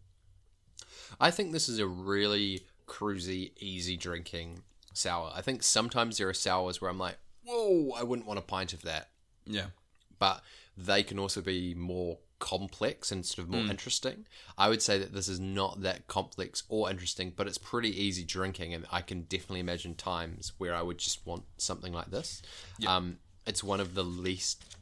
[1.19, 4.63] I think this is a really cruisy, easy drinking
[4.93, 5.31] sour.
[5.35, 8.73] I think sometimes there are sours where I'm like, whoa, I wouldn't want a pint
[8.73, 9.09] of that,
[9.45, 9.67] Yeah.
[10.19, 10.41] but
[10.77, 14.25] they can also be more complex and sort of more interesting.
[14.57, 18.23] I would say that this is not that complex or interesting, but it's pretty easy
[18.25, 22.41] drinking, and I can definitely imagine times where I would just want something like this.
[22.87, 24.75] Um, it's one of the least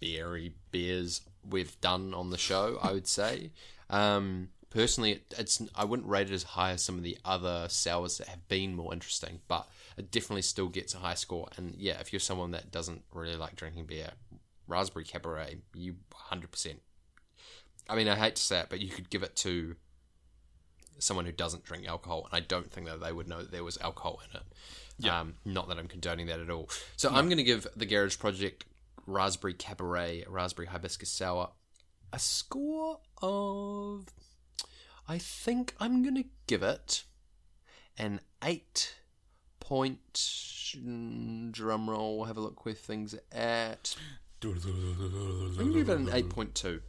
[0.00, 3.50] beery beers we've done on the show, I would say.
[3.90, 8.18] Um, personally, it's I wouldn't rate it as high as some of the other sours
[8.18, 11.48] that have been more interesting, but it definitely still gets a high score.
[11.56, 14.10] And yeah, if you're someone that doesn't really like drinking beer,
[14.66, 15.96] raspberry cabaret, you
[16.30, 16.76] 100%.
[17.88, 19.76] I mean, I hate to say it, but you could give it to
[20.98, 23.64] someone who doesn't drink alcohol, and I don't think that they would know that there
[23.64, 24.46] was alcohol in it.
[24.98, 25.20] Yeah.
[25.20, 26.68] Um, not that I'm condoning that at all.
[26.96, 28.64] So I'm going to give the Garage Project
[29.06, 31.50] Raspberry Cabaret Raspberry Hibiscus Sour
[32.12, 34.06] a score of.
[35.08, 37.04] I think I'm going to give it
[37.96, 38.94] an eight
[39.60, 40.34] point.
[41.50, 42.24] Drum roll.
[42.24, 43.96] Have a look where things are at.
[44.44, 46.82] I'm going to give it an eight point two.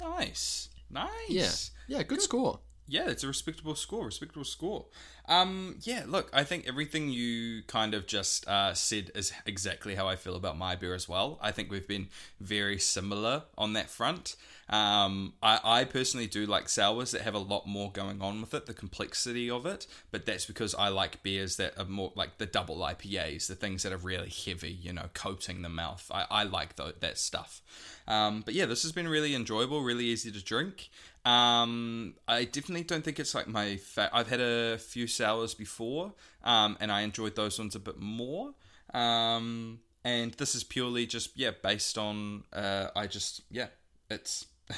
[0.00, 1.10] Nice, nice.
[1.28, 1.50] Yeah,
[1.98, 2.60] yeah, good score.
[2.86, 4.06] yeah, it's a respectable score.
[4.06, 4.86] Respectable score.
[5.28, 10.08] Um, yeah, look, I think everything you kind of just uh, said is exactly how
[10.08, 11.38] I feel about my beer as well.
[11.40, 12.08] I think we've been
[12.40, 14.34] very similar on that front.
[14.68, 18.54] Um, I, I personally do like sours that have a lot more going on with
[18.54, 22.38] it, the complexity of it, but that's because I like beers that are more like
[22.38, 26.10] the double IPAs, the things that are really heavy, you know, coating the mouth.
[26.12, 27.60] I, I like tho- that stuff.
[28.08, 30.88] Um, but yeah, this has been really enjoyable, really easy to drink.
[31.24, 33.76] Um, I definitely don't think it's like my.
[33.76, 37.98] Fa- I've had a few sours before, um, and I enjoyed those ones a bit
[38.00, 38.54] more.
[38.92, 42.44] Um, and this is purely just yeah, based on.
[42.52, 43.68] Uh, I just yeah,
[44.10, 44.46] it's.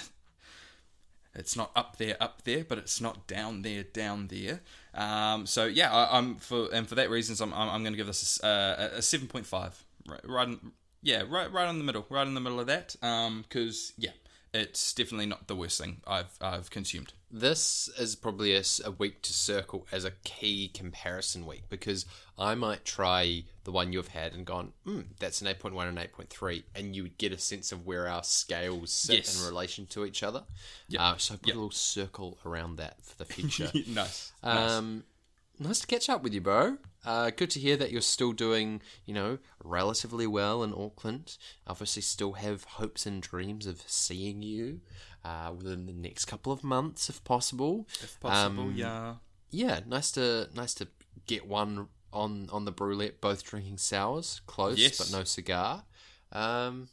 [1.37, 4.61] It's not up there, up there, but it's not down there, down there.
[4.95, 7.97] Um, so yeah, I, I'm for and for that reasons, I'm I'm, I'm going to
[7.97, 10.73] give this a, uh, a seven point five, right, right, in,
[11.03, 12.95] yeah, right, right in the middle, right in the middle of that.
[13.03, 14.13] Um, because yeah,
[14.55, 17.13] it's definitely not the worst thing I've I've consumed.
[17.31, 18.63] This is probably a
[18.97, 22.07] week to circle as a key comparison week because
[22.39, 26.63] I might try the one you've had and gone, mm, that's an 8.1 and 8.3,
[26.77, 29.41] and you would get a sense of where our scales sit Yes.
[29.41, 30.45] in relation to each other.
[30.89, 31.03] Yeah.
[31.03, 31.55] Uh, so I put Yeah.
[31.55, 33.73] a little circle around that for the future.
[33.89, 34.33] nice.
[34.45, 35.03] Um,
[35.59, 36.79] nice to catch up with you, bro.
[37.05, 41.37] Uh, good to hear that you're still doing, you know, relatively well in Auckland.
[41.67, 44.81] Obviously, still have hopes and dreams of seeing you
[45.25, 47.87] uh, within the next couple of months, if possible.
[48.03, 49.15] if possible, Um, yeah.
[49.51, 50.89] Yeah, nice to nice to
[51.27, 54.99] get one on on the Brew-lette, both drinking sours, close Yes.
[54.99, 55.85] but no cigar.
[56.33, 56.89] Um,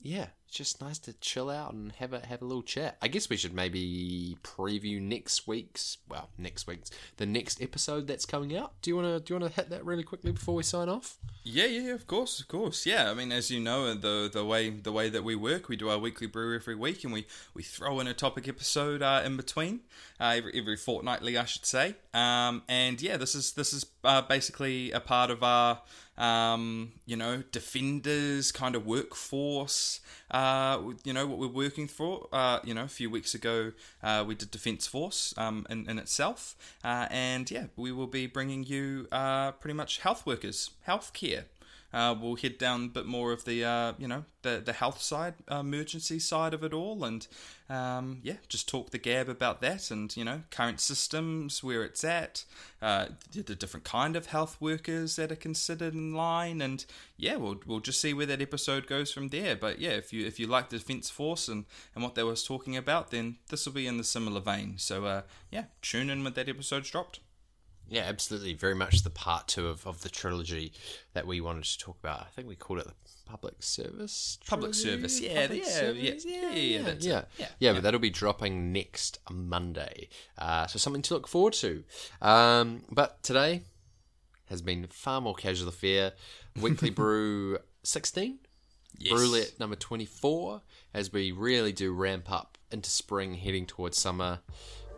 [0.00, 2.96] yeah, just nice to chill out and have a have a little chat.
[3.02, 8.24] I guess we should maybe preview next week's well, next week's the next episode that's
[8.24, 8.72] coming out.
[8.80, 11.18] Do you wanna do you wanna hit that really quickly before we sign off?
[11.42, 12.86] Yeah, yeah, of course, of course.
[12.86, 15.76] Yeah, I mean, as you know, the the way the way that we work, we
[15.76, 19.22] do our weekly brew every week, and we we throw in a topic episode uh,
[19.24, 19.80] in between,
[20.20, 21.96] uh, every every fortnightly, I should say.
[22.14, 25.80] Um, and yeah, this is this is uh, basically a part of our
[26.16, 30.00] um, you know defenders kind of workforce.
[30.30, 32.28] Uh, you know what we're working for.
[32.32, 35.98] Uh, you know, a few weeks ago, uh, we did Defence Force um, in, in
[35.98, 41.44] itself, uh, and yeah, we will be bringing you uh, pretty much health workers, healthcare.
[41.94, 45.00] Uh, we'll head down a bit more of the uh, you know the the health
[45.00, 47.28] side, uh, emergency side of it all, and
[47.70, 52.02] um, yeah, just talk the gab about that, and you know current systems, where it's
[52.02, 52.44] at,
[52.82, 56.84] uh, the, the different kind of health workers that are considered in line, and
[57.16, 59.54] yeah, we'll we'll just see where that episode goes from there.
[59.54, 61.64] But yeah, if you if you like the Defence Force and
[61.94, 64.78] and what they was talking about, then this will be in the similar vein.
[64.78, 67.20] So uh, yeah, tune in when that episode's dropped.
[67.88, 68.54] Yeah, absolutely.
[68.54, 70.72] Very much the part two of, of the trilogy
[71.12, 72.20] that we wanted to talk about.
[72.20, 72.94] I think we called it the
[73.26, 74.38] public service.
[74.46, 76.24] Public service, yeah, Public yeah, service?
[76.26, 77.22] yeah, yeah, yeah, yeah, yeah.
[77.38, 80.08] Yeah, Yeah, but that'll be dropping next Monday.
[80.38, 81.84] Uh, so something to look forward to.
[82.22, 83.62] Um, but today
[84.46, 86.12] has been far more casual affair.
[86.60, 88.38] Weekly Brew 16,
[88.96, 89.12] Yes.
[89.12, 90.62] Brew-lette number 24,
[90.94, 94.38] as we really do ramp up into spring, heading towards summer.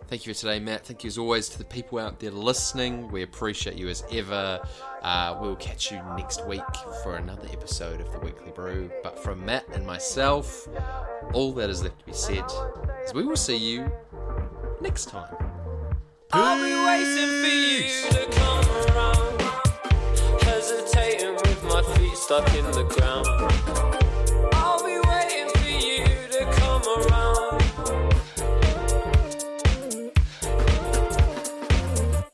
[0.09, 0.87] Thank you for today, Matt.
[0.87, 3.09] Thank you as always to the people out there listening.
[3.11, 4.61] We appreciate you as ever.
[5.03, 6.63] Uh, we'll catch you next week
[7.03, 8.89] for another episode of the Weekly Brew.
[9.03, 10.69] But from Matt and myself,
[11.33, 12.45] all that is left to be said
[13.05, 13.91] is we will see you
[14.81, 15.35] next time.
[16.33, 16.67] I'll